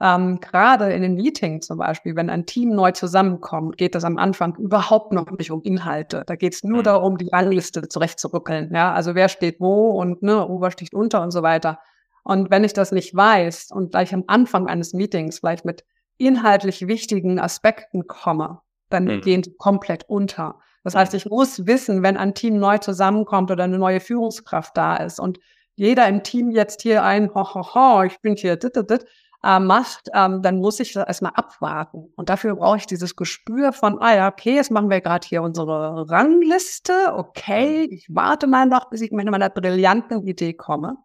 ähm, 0.00 0.40
gerade 0.40 0.92
in 0.92 1.02
den 1.02 1.14
Meetings 1.14 1.66
zum 1.66 1.78
Beispiel, 1.78 2.16
wenn 2.16 2.28
ein 2.28 2.46
Team 2.46 2.74
neu 2.74 2.90
zusammenkommt, 2.90 3.78
geht 3.78 3.94
es 3.94 4.04
am 4.04 4.18
Anfang 4.18 4.56
überhaupt 4.56 5.12
noch 5.12 5.30
nicht 5.30 5.50
um 5.50 5.62
Inhalte. 5.62 6.24
Da 6.26 6.34
geht 6.36 6.54
es 6.54 6.64
nur 6.64 6.80
mhm. 6.80 6.84
darum, 6.84 7.18
die 7.18 7.28
Rangliste 7.28 7.88
zurechtzurückeln. 7.88 8.74
Ja, 8.74 8.92
also 8.92 9.14
wer 9.14 9.28
steht 9.28 9.60
wo 9.60 9.90
und 9.90 10.22
ne, 10.22 10.46
Ober 10.46 10.70
sticht 10.70 10.94
unter 10.94 11.22
und 11.22 11.30
so 11.30 11.42
weiter. 11.42 11.78
Und 12.24 12.50
wenn 12.50 12.64
ich 12.64 12.72
das 12.72 12.90
nicht 12.90 13.14
weiß 13.14 13.70
und 13.70 13.92
gleich 13.92 14.12
am 14.14 14.24
Anfang 14.26 14.66
eines 14.66 14.94
Meetings 14.94 15.38
vielleicht 15.38 15.64
mit 15.64 15.84
inhaltlich 16.16 16.86
wichtigen 16.86 17.38
Aspekten 17.38 18.06
komme, 18.06 18.60
dann 18.88 19.04
mhm. 19.04 19.20
gehen 19.20 19.42
die 19.42 19.54
komplett 19.56 20.08
unter. 20.08 20.58
Das 20.82 20.94
heißt, 20.94 21.12
mhm. 21.12 21.16
ich 21.18 21.26
muss 21.26 21.66
wissen, 21.66 22.02
wenn 22.02 22.16
ein 22.16 22.34
Team 22.34 22.58
neu 22.58 22.78
zusammenkommt 22.78 23.50
oder 23.50 23.64
eine 23.64 23.78
neue 23.78 24.00
Führungskraft 24.00 24.76
da 24.76 24.96
ist 24.96 25.20
und 25.20 25.38
jeder 25.76 26.08
im 26.08 26.22
Team 26.22 26.50
jetzt 26.50 26.82
hier 26.82 27.02
ein, 27.02 27.34
ho, 27.34 27.54
ho, 27.54 27.74
ho, 27.74 28.02
ich 28.04 28.20
bin 28.20 28.36
hier, 28.36 28.56
dit, 28.56 28.76
dit, 28.76 28.90
dit, 28.90 29.06
äh, 29.42 29.58
macht, 29.58 30.08
ähm, 30.14 30.40
dann 30.40 30.58
muss 30.58 30.80
ich 30.80 30.92
das 30.92 31.06
erstmal 31.06 31.32
abwarten. 31.34 32.12
Und 32.16 32.28
dafür 32.28 32.54
brauche 32.56 32.78
ich 32.78 32.86
dieses 32.86 33.16
Gespür 33.16 33.72
von, 33.72 34.00
ah 34.00 34.14
ja, 34.14 34.28
okay, 34.28 34.54
jetzt 34.54 34.70
machen 34.70 34.88
wir 34.88 35.00
gerade 35.00 35.26
hier 35.26 35.42
unsere 35.42 36.08
Rangliste. 36.08 36.92
Okay, 37.12 37.88
ich 37.90 38.06
warte 38.08 38.46
mal 38.46 38.66
noch, 38.66 38.88
bis 38.88 39.02
ich 39.02 39.10
mit 39.10 39.28
meiner 39.28 39.50
brillanten 39.50 40.26
Idee 40.26 40.54
komme. 40.54 40.96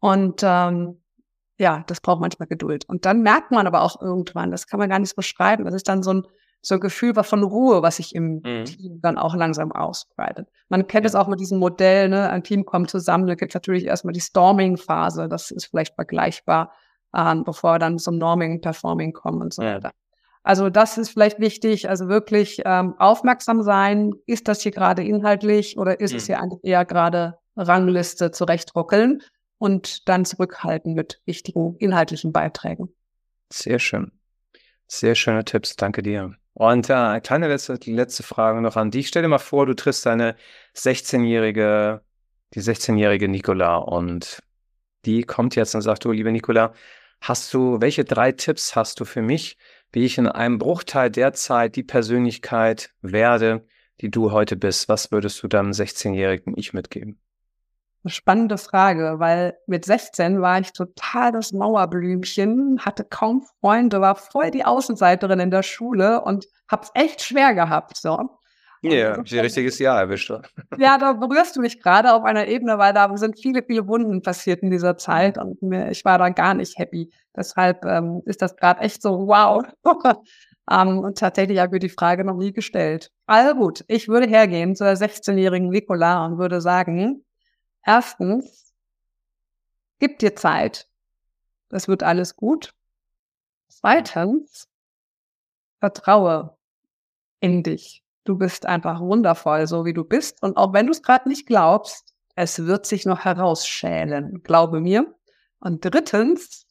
Und 0.00 0.42
ähm, 0.42 1.00
ja, 1.58 1.84
das 1.86 2.00
braucht 2.00 2.20
manchmal 2.20 2.48
Geduld. 2.48 2.88
Und 2.88 3.04
dann 3.04 3.22
merkt 3.22 3.50
man 3.50 3.66
aber 3.66 3.82
auch 3.82 4.00
irgendwann, 4.00 4.50
das 4.50 4.66
kann 4.66 4.80
man 4.80 4.88
gar 4.88 4.98
nicht 4.98 5.14
beschreiben, 5.14 5.64
das 5.64 5.74
ist 5.74 5.88
dann 5.88 6.02
so 6.02 6.14
ein, 6.14 6.22
so 6.62 6.74
ein 6.74 6.80
Gefühl 6.80 7.14
von 7.22 7.42
Ruhe, 7.42 7.82
was 7.82 7.96
sich 7.96 8.14
im 8.14 8.40
mhm. 8.44 8.64
Team 8.64 9.00
dann 9.00 9.18
auch 9.18 9.34
langsam 9.34 9.72
ausbreitet. 9.72 10.48
Man 10.68 10.86
kennt 10.86 11.06
es 11.06 11.14
auch 11.14 11.28
mit 11.28 11.40
diesem 11.40 11.58
Modell, 11.58 12.08
ne? 12.08 12.30
ein 12.30 12.42
Team 12.42 12.64
kommt 12.64 12.90
zusammen, 12.90 13.26
da 13.26 13.34
gibt 13.34 13.52
es 13.52 13.54
natürlich 13.54 13.84
erstmal 13.84 14.12
die 14.12 14.20
Storming-Phase, 14.20 15.28
das 15.28 15.50
ist 15.50 15.66
vielleicht 15.66 15.94
vergleichbar 15.94 16.72
ähm, 17.14 17.44
bevor 17.44 17.74
wir 17.74 17.78
dann 17.78 17.98
zum 17.98 18.18
Norming, 18.18 18.60
Performing 18.60 19.12
kommen 19.12 19.42
und 19.42 19.54
so 19.54 19.62
weiter. 19.62 19.88
Ja. 19.88 19.94
Also 20.42 20.70
das 20.70 20.96
ist 20.96 21.10
vielleicht 21.10 21.38
wichtig, 21.38 21.88
also 21.88 22.08
wirklich 22.08 22.62
ähm, 22.64 22.94
aufmerksam 22.98 23.62
sein, 23.62 24.12
ist 24.26 24.48
das 24.48 24.62
hier 24.62 24.72
gerade 24.72 25.04
inhaltlich 25.04 25.76
oder 25.76 26.00
ist 26.00 26.12
mhm. 26.12 26.16
es 26.16 26.26
hier 26.26 26.40
eher 26.62 26.84
gerade 26.84 27.38
Rangliste 27.56 28.30
zurechtruckeln 28.30 29.20
und 29.60 30.08
dann 30.08 30.24
zurückhalten 30.24 30.94
mit 30.94 31.20
wichtigen 31.26 31.76
inhaltlichen 31.76 32.32
Beiträgen. 32.32 32.88
Sehr 33.52 33.78
schön. 33.78 34.10
Sehr 34.88 35.14
schöne 35.14 35.44
Tipps, 35.44 35.76
danke 35.76 36.02
dir. 36.02 36.34
Und 36.54 36.90
äh, 36.90 36.94
eine 36.94 37.20
kleine 37.20 37.46
letzte, 37.46 37.78
letzte 37.84 38.24
Frage 38.24 38.60
noch 38.60 38.76
an 38.76 38.90
dich. 38.90 39.06
Stell 39.06 39.22
dir 39.22 39.28
mal 39.28 39.38
vor, 39.38 39.66
du 39.66 39.74
triffst 39.74 40.04
deine 40.06 40.34
16-jährige, 40.74 42.00
die 42.54 42.60
16-jährige 42.60 43.28
Nicola 43.28 43.76
und 43.76 44.42
die 45.04 45.22
kommt 45.22 45.54
jetzt 45.54 45.74
und 45.74 45.82
sagt, 45.82 46.04
du, 46.04 46.10
liebe 46.10 46.32
Nicola, 46.32 46.72
Hast 47.20 47.52
du, 47.52 47.80
welche 47.82 48.04
drei 48.04 48.32
Tipps 48.32 48.74
hast 48.74 48.98
du 48.98 49.04
für 49.04 49.20
mich, 49.20 49.58
wie 49.92 50.04
ich 50.04 50.16
in 50.16 50.26
einem 50.26 50.58
Bruchteil 50.58 51.10
der 51.10 51.34
Zeit 51.34 51.76
die 51.76 51.82
Persönlichkeit 51.82 52.90
werde, 53.02 53.66
die 54.00 54.10
du 54.10 54.32
heute 54.32 54.56
bist? 54.56 54.88
Was 54.88 55.12
würdest 55.12 55.42
du 55.42 55.48
deinem 55.48 55.72
16-jährigen 55.72 56.54
Ich 56.56 56.72
mitgeben? 56.72 57.20
Eine 58.02 58.10
spannende 58.10 58.56
Frage, 58.56 59.16
weil 59.18 59.58
mit 59.66 59.84
16 59.84 60.40
war 60.40 60.58
ich 60.58 60.72
total 60.72 61.32
das 61.32 61.52
Mauerblümchen, 61.52 62.80
hatte 62.80 63.04
kaum 63.04 63.42
Freunde, 63.60 64.00
war 64.00 64.16
voll 64.16 64.50
die 64.50 64.64
Außenseiterin 64.64 65.38
in 65.38 65.50
der 65.50 65.62
Schule 65.62 66.22
und 66.22 66.46
hab's 66.68 66.90
echt 66.94 67.22
schwer 67.22 67.52
gehabt. 67.52 67.98
So. 67.98 68.40
Ja, 68.82 69.16
ein 69.16 69.20
richtiges 69.20 69.78
Jahr 69.78 70.00
erwischt. 70.00 70.32
Ja, 70.78 70.96
da 70.96 71.12
berührst 71.12 71.56
du 71.56 71.60
mich 71.60 71.82
gerade 71.82 72.14
auf 72.14 72.24
einer 72.24 72.46
Ebene, 72.46 72.78
weil 72.78 72.94
da 72.94 73.14
sind 73.18 73.38
viele, 73.38 73.62
viele 73.62 73.86
Wunden 73.86 74.22
passiert 74.22 74.62
in 74.62 74.70
dieser 74.70 74.96
Zeit 74.96 75.36
und 75.36 75.60
mir, 75.60 75.90
ich 75.90 76.02
war 76.06 76.16
da 76.16 76.30
gar 76.30 76.54
nicht 76.54 76.78
happy. 76.78 77.12
Deshalb 77.36 77.84
ähm, 77.84 78.22
ist 78.24 78.40
das 78.40 78.56
gerade 78.56 78.80
echt 78.80 79.02
so, 79.02 79.26
wow. 79.26 79.62
um, 79.82 79.94
ähm, 80.70 80.98
und 81.00 81.18
tatsächlich 81.18 81.58
habe 81.58 81.66
ich 81.66 81.72
mir 81.72 81.88
die 81.88 81.94
Frage 81.94 82.24
noch 82.24 82.36
nie 82.36 82.52
gestellt. 82.52 83.12
Also 83.26 83.54
gut, 83.54 83.84
ich 83.88 84.08
würde 84.08 84.26
hergehen 84.26 84.74
zu 84.74 84.84
der 84.84 84.96
16-jährigen 84.96 85.68
Nicola 85.68 86.24
und 86.24 86.38
würde 86.38 86.62
sagen, 86.62 87.22
erstens, 87.84 88.74
gib 89.98 90.18
dir 90.18 90.34
Zeit. 90.36 90.88
Das 91.68 91.88
wird 91.88 92.02
alles 92.02 92.36
gut. 92.36 92.74
Zweitens, 93.68 94.68
vertraue 95.78 96.56
in 97.40 97.62
dich. 97.62 98.04
Du 98.24 98.36
bist 98.36 98.66
einfach 98.66 99.00
wundervoll, 99.00 99.66
so 99.66 99.84
wie 99.84 99.94
du 99.94 100.04
bist. 100.04 100.42
Und 100.42 100.56
auch 100.56 100.72
wenn 100.72 100.86
du 100.86 100.92
es 100.92 101.02
gerade 101.02 101.28
nicht 101.28 101.46
glaubst, 101.46 102.14
es 102.34 102.66
wird 102.66 102.86
sich 102.86 103.06
noch 103.06 103.24
herausschälen. 103.24 104.42
Glaube 104.42 104.80
mir. 104.80 105.14
Und 105.58 105.84
drittens, 105.84 106.66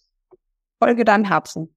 folge 0.80 1.06
deinem 1.06 1.26
Herzen. 1.26 1.76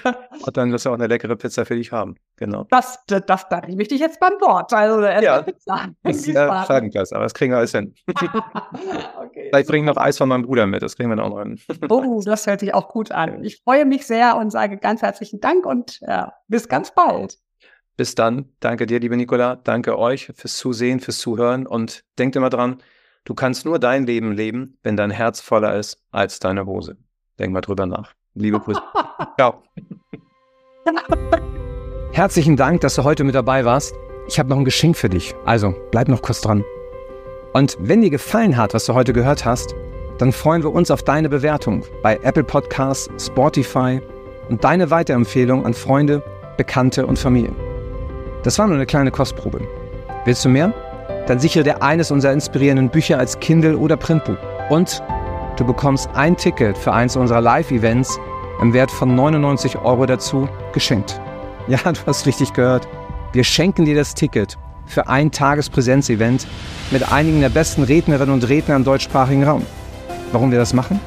und 0.44 0.56
dann 0.56 0.70
wirst 0.70 0.84
du 0.84 0.90
auch 0.90 0.94
eine 0.94 1.06
leckere 1.06 1.36
Pizza 1.36 1.64
für 1.64 1.74
dich 1.74 1.90
haben. 1.90 2.16
Genau. 2.36 2.64
Das, 2.70 3.02
das, 3.06 3.22
das 3.26 3.48
da 3.48 3.60
nehme 3.62 3.80
ich 3.80 3.88
dich 3.88 3.98
jetzt 3.98 4.20
beim 4.20 4.34
Wort. 4.40 4.72
Also 4.74 5.00
äh, 5.00 5.24
ja, 5.24 5.42
Pizza. 5.42 5.88
Das 6.02 6.16
ist 6.18 6.26
ja 6.26 6.64
Scheibenkleid, 6.66 7.12
aber 7.12 7.24
das 7.24 7.32
kriegen 7.34 7.52
wir 7.52 7.58
alles 7.58 7.72
hin. 7.72 7.94
okay. 8.06 9.48
Vielleicht 9.50 9.68
bringe 9.68 9.88
ich 9.88 9.94
noch 9.94 10.00
Eis 10.00 10.18
von 10.18 10.28
meinem 10.28 10.42
Bruder 10.42 10.66
mit, 10.66 10.82
das 10.82 10.96
kriegen 10.96 11.08
wir 11.08 11.16
dann 11.16 11.24
auch 11.24 11.36
noch 11.36 11.42
hin. 11.42 11.58
oh, 11.88 12.20
das 12.24 12.46
hört 12.46 12.60
sich 12.60 12.74
auch 12.74 12.88
gut 12.88 13.10
an. 13.10 13.42
Ich 13.42 13.62
freue 13.62 13.86
mich 13.86 14.06
sehr 14.06 14.36
und 14.36 14.50
sage 14.50 14.76
ganz 14.76 15.00
herzlichen 15.00 15.40
Dank 15.40 15.64
und 15.64 16.00
ja, 16.00 16.34
bis 16.46 16.68
ganz 16.68 16.94
bald. 16.94 17.38
Bis 17.96 18.14
dann. 18.14 18.52
Danke 18.60 18.86
dir, 18.86 19.00
liebe 19.00 19.16
Nicola. 19.16 19.56
Danke 19.56 19.98
euch 19.98 20.30
fürs 20.34 20.56
Zusehen, 20.58 21.00
fürs 21.00 21.18
Zuhören 21.18 21.66
und 21.66 22.04
denkt 22.18 22.36
immer 22.36 22.50
dran, 22.50 22.82
du 23.24 23.34
kannst 23.34 23.64
nur 23.64 23.78
dein 23.78 24.06
Leben 24.06 24.32
leben, 24.32 24.78
wenn 24.82 24.96
dein 24.96 25.10
Herz 25.10 25.40
voller 25.40 25.74
ist 25.74 26.00
als 26.10 26.38
deine 26.38 26.66
Hose. 26.66 26.98
Denk 27.38 27.52
mal 27.52 27.60
drüber 27.60 27.86
nach. 27.86 28.14
Liebe 28.34 28.58
Grüße. 28.60 28.80
Ciao. 29.38 29.62
Herzlichen 32.12 32.56
Dank, 32.56 32.80
dass 32.80 32.96
du 32.96 33.04
heute 33.04 33.24
mit 33.24 33.34
dabei 33.34 33.64
warst. 33.64 33.94
Ich 34.26 34.38
habe 34.38 34.48
noch 34.48 34.58
ein 34.58 34.64
Geschenk 34.64 34.96
für 34.96 35.08
dich. 35.08 35.34
Also 35.44 35.74
bleib 35.90 36.08
noch 36.08 36.22
kurz 36.22 36.40
dran. 36.40 36.64
Und 37.52 37.76
wenn 37.80 38.02
dir 38.02 38.10
gefallen 38.10 38.56
hat, 38.56 38.74
was 38.74 38.86
du 38.86 38.94
heute 38.94 39.12
gehört 39.12 39.44
hast, 39.44 39.74
dann 40.18 40.32
freuen 40.32 40.62
wir 40.62 40.72
uns 40.72 40.90
auf 40.90 41.02
deine 41.02 41.28
Bewertung 41.28 41.84
bei 42.02 42.18
Apple 42.22 42.44
Podcasts, 42.44 43.08
Spotify 43.24 44.00
und 44.48 44.64
deine 44.64 44.90
Weiterempfehlung 44.90 45.64
an 45.64 45.74
Freunde, 45.74 46.22
Bekannte 46.56 47.06
und 47.06 47.18
Familie. 47.18 47.54
Das 48.42 48.58
war 48.58 48.66
nur 48.66 48.76
eine 48.76 48.86
kleine 48.86 49.10
Kostprobe. 49.10 49.60
Willst 50.24 50.44
du 50.44 50.48
mehr? 50.48 50.74
Dann 51.26 51.38
sichere 51.38 51.62
dir 51.62 51.82
eines 51.82 52.10
unserer 52.10 52.32
inspirierenden 52.32 52.90
Bücher 52.90 53.18
als 53.18 53.38
Kindle 53.38 53.76
oder 53.76 53.96
Printbuch. 53.96 54.36
Und 54.70 55.02
du 55.58 55.64
bekommst 55.64 56.08
ein 56.14 56.36
Ticket 56.36 56.78
für 56.78 56.92
eins 56.92 57.16
unserer 57.16 57.40
Live-Events 57.40 58.18
im 58.62 58.72
Wert 58.72 58.90
von 58.90 59.14
99 59.14 59.76
Euro 59.78 60.06
dazu 60.06 60.48
geschenkt. 60.72 61.20
Ja, 61.66 61.78
du 61.92 62.00
hast 62.06 62.26
richtig 62.26 62.52
gehört. 62.52 62.88
Wir 63.32 63.44
schenken 63.44 63.84
dir 63.84 63.94
das 63.94 64.14
Ticket 64.14 64.56
für 64.86 65.08
ein 65.08 65.30
Tagespräsenz-Event 65.30 66.46
mit 66.90 67.12
einigen 67.12 67.40
der 67.40 67.50
besten 67.50 67.82
Rednerinnen 67.82 68.32
und 68.32 68.48
Redner 68.48 68.76
im 68.76 68.84
deutschsprachigen 68.84 69.44
Raum. 69.44 69.66
Warum 70.32 70.50
wir 70.50 70.58
das 70.58 70.72
machen? 70.72 71.00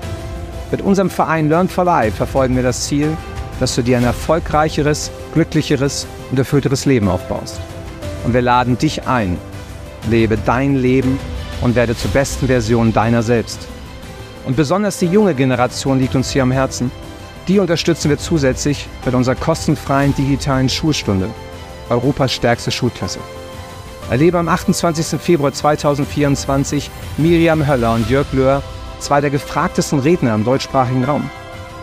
Mit 0.70 0.82
unserem 0.82 1.10
Verein 1.10 1.50
Learn 1.50 1.68
for 1.68 1.86
Life 1.86 2.18
verfolgen 2.18 2.56
wir 2.56 2.64
das 2.64 2.88
Ziel, 2.88 3.18
dass 3.60 3.76
du 3.76 3.82
dir 3.82 3.98
ein 3.98 4.04
erfolgreicheres, 4.04 5.12
glücklicheres 5.34 6.08
und 6.30 6.38
erfüllteres 6.38 6.86
Leben 6.86 7.08
aufbaust. 7.08 7.60
Und 8.26 8.34
wir 8.34 8.42
laden 8.42 8.78
dich 8.78 9.08
ein. 9.08 9.38
Lebe 10.10 10.38
dein 10.38 10.76
Leben 10.76 11.20
und 11.62 11.76
werde 11.76 11.96
zur 11.96 12.12
besten 12.12 12.48
Version 12.48 12.94
deiner 12.94 13.24
selbst. 13.24 13.68
Und 14.46 14.56
besonders 14.56 15.00
die 15.00 15.08
junge 15.08 15.36
Generation 15.36 16.00
liegt 16.00 16.16
uns 16.16 16.32
hier 16.32 16.44
am 16.44 16.52
Herzen. 16.52 16.92
Die 17.48 17.60
unterstützen 17.60 18.10
wir 18.10 18.18
zusätzlich 18.18 18.88
mit 19.06 19.14
unserer 19.14 19.36
kostenfreien 19.36 20.16
digitalen 20.16 20.70
Schulstunde, 20.70 21.30
Europas 21.90 22.32
stärkste 22.32 22.72
Schulklasse. 22.72 23.20
Erlebe 24.10 24.38
am 24.38 24.50
28. 24.50 25.20
Februar 25.22 25.54
2024 25.54 26.90
Miriam 27.18 27.68
Höller 27.68 27.94
und 27.94 28.10
Jörg 28.10 28.32
Löhr, 28.34 28.62
zwei 29.00 29.22
der 29.22 29.30
gefragtesten 29.30 30.00
Redner 30.00 30.36
im 30.36 30.44
deutschsprachigen 30.44 31.06
Raum. 31.06 31.30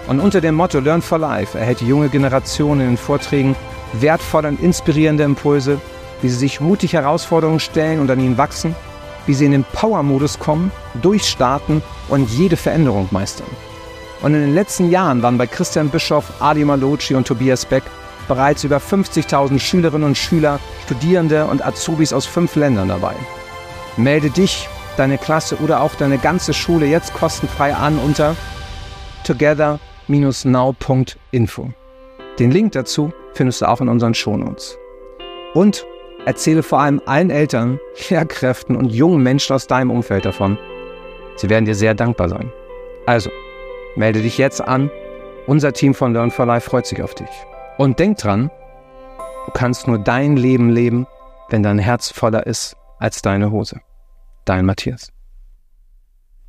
Und 0.09 0.21
unter 0.21 0.41
dem 0.41 0.55
Motto 0.55 0.81
Learn 0.81 1.03
for 1.03 1.19
Life 1.19 1.59
erhält 1.59 1.81
die 1.81 1.87
junge 1.87 2.09
Generation 2.09 2.81
in 2.81 2.87
den 2.87 2.97
Vorträgen 2.97 3.57
wertvolle 3.93 4.49
und 4.49 4.61
inspirierende 4.61 5.25
Impulse, 5.25 5.81
wie 6.23 6.29
sie 6.29 6.37
sich 6.37 6.61
mutig 6.61 6.95
Herausforderungen 6.95 7.61
stellen 7.61 8.01
und 8.01 8.11
an 8.11 8.21
ihnen 8.21 8.39
wachsen, 8.39 8.75
wie 9.27 9.35
sie 9.35 9.45
in 9.45 9.53
den 9.53 9.65
Power-Modus 9.65 10.39
kommen, 10.39 10.71
durchstarten 11.01 11.83
und 12.09 12.31
jede 12.31 12.57
Veränderung 12.57 13.09
meistern. 13.11 13.49
Und 14.23 14.35
in 14.35 14.41
den 14.41 14.55
letzten 14.55 14.91
Jahren 14.91 15.23
waren 15.23 15.39
bei 15.39 15.47
Christian 15.47 15.91
Bischoff, 15.91 16.41
Adi 16.41 16.65
Malocci 16.65 17.15
und 17.15 17.27
Tobias 17.27 17.65
Beck 17.65 17.85
bereits 18.27 18.65
über 18.65 18.79
50.000 18.79 19.59
Schülerinnen 19.59 20.09
und 20.09 20.19
Schüler, 20.19 20.59
Studierende 20.85 21.47
und 21.47 21.65
Azubis 21.65 22.13
aus 22.13 22.27
fünf 22.27 22.57
Ländern 22.57 22.89
dabei. 22.89 23.15
Melde 23.97 24.31
dich, 24.31 24.69
deine 24.97 25.19
Klasse 25.19 25.57
oder 25.57 25.81
auch 25.81 25.95
deine 25.95 26.19
ganze 26.19 26.53
Schule 26.53 26.87
jetzt 26.87 27.15
kostenfrei 27.15 27.75
an 27.75 27.99
unter 27.99 28.37
together-now.info. 29.25 31.71
Den 32.39 32.51
Link 32.51 32.73
dazu 32.73 33.13
findest 33.35 33.63
du 33.63 33.69
auch 33.69 33.81
in 33.81 33.89
unseren 33.89 34.15
Shownotes. 34.15 34.77
Und 35.55 35.87
erzähle 36.27 36.63
vor 36.63 36.81
allem 36.81 37.01
allen 37.07 37.31
Eltern, 37.31 37.81
Lehrkräften 38.09 38.77
und 38.77 38.91
jungen 38.91 39.23
Menschen 39.23 39.55
aus 39.55 39.67
deinem 39.67 39.91
Umfeld 39.91 40.25
davon. 40.25 40.59
Sie 41.39 41.49
werden 41.49 41.65
dir 41.65 41.75
sehr 41.75 41.95
dankbar 41.95 42.29
sein. 42.29 42.53
Also, 43.07 43.31
melde 43.97 44.21
dich 44.23 44.39
jetzt 44.39 44.61
an. 44.61 44.91
Unser 45.47 45.73
Team 45.73 45.95
von 45.95 46.13
Learn 46.13 46.31
for 46.31 46.45
Life 46.45 46.69
freut 46.69 46.87
sich 46.87 47.03
auf 47.03 47.15
dich. 47.15 47.31
Und 47.79 47.99
denk 47.99 48.19
dran, 48.19 48.51
du 49.47 49.53
kannst 49.53 49.89
nur 49.89 49.99
dein 49.99 50.37
Leben 50.37 50.69
leben, 50.69 51.07
wenn 51.49 51.63
dein 51.63 51.79
Herz 51.79 52.11
voller 52.11 52.47
ist 52.47 52.77
als 52.99 53.23
deine 53.23 53.51
Hose. 53.51 53.81
Dein 54.45 54.67
Matthias. 54.67 55.13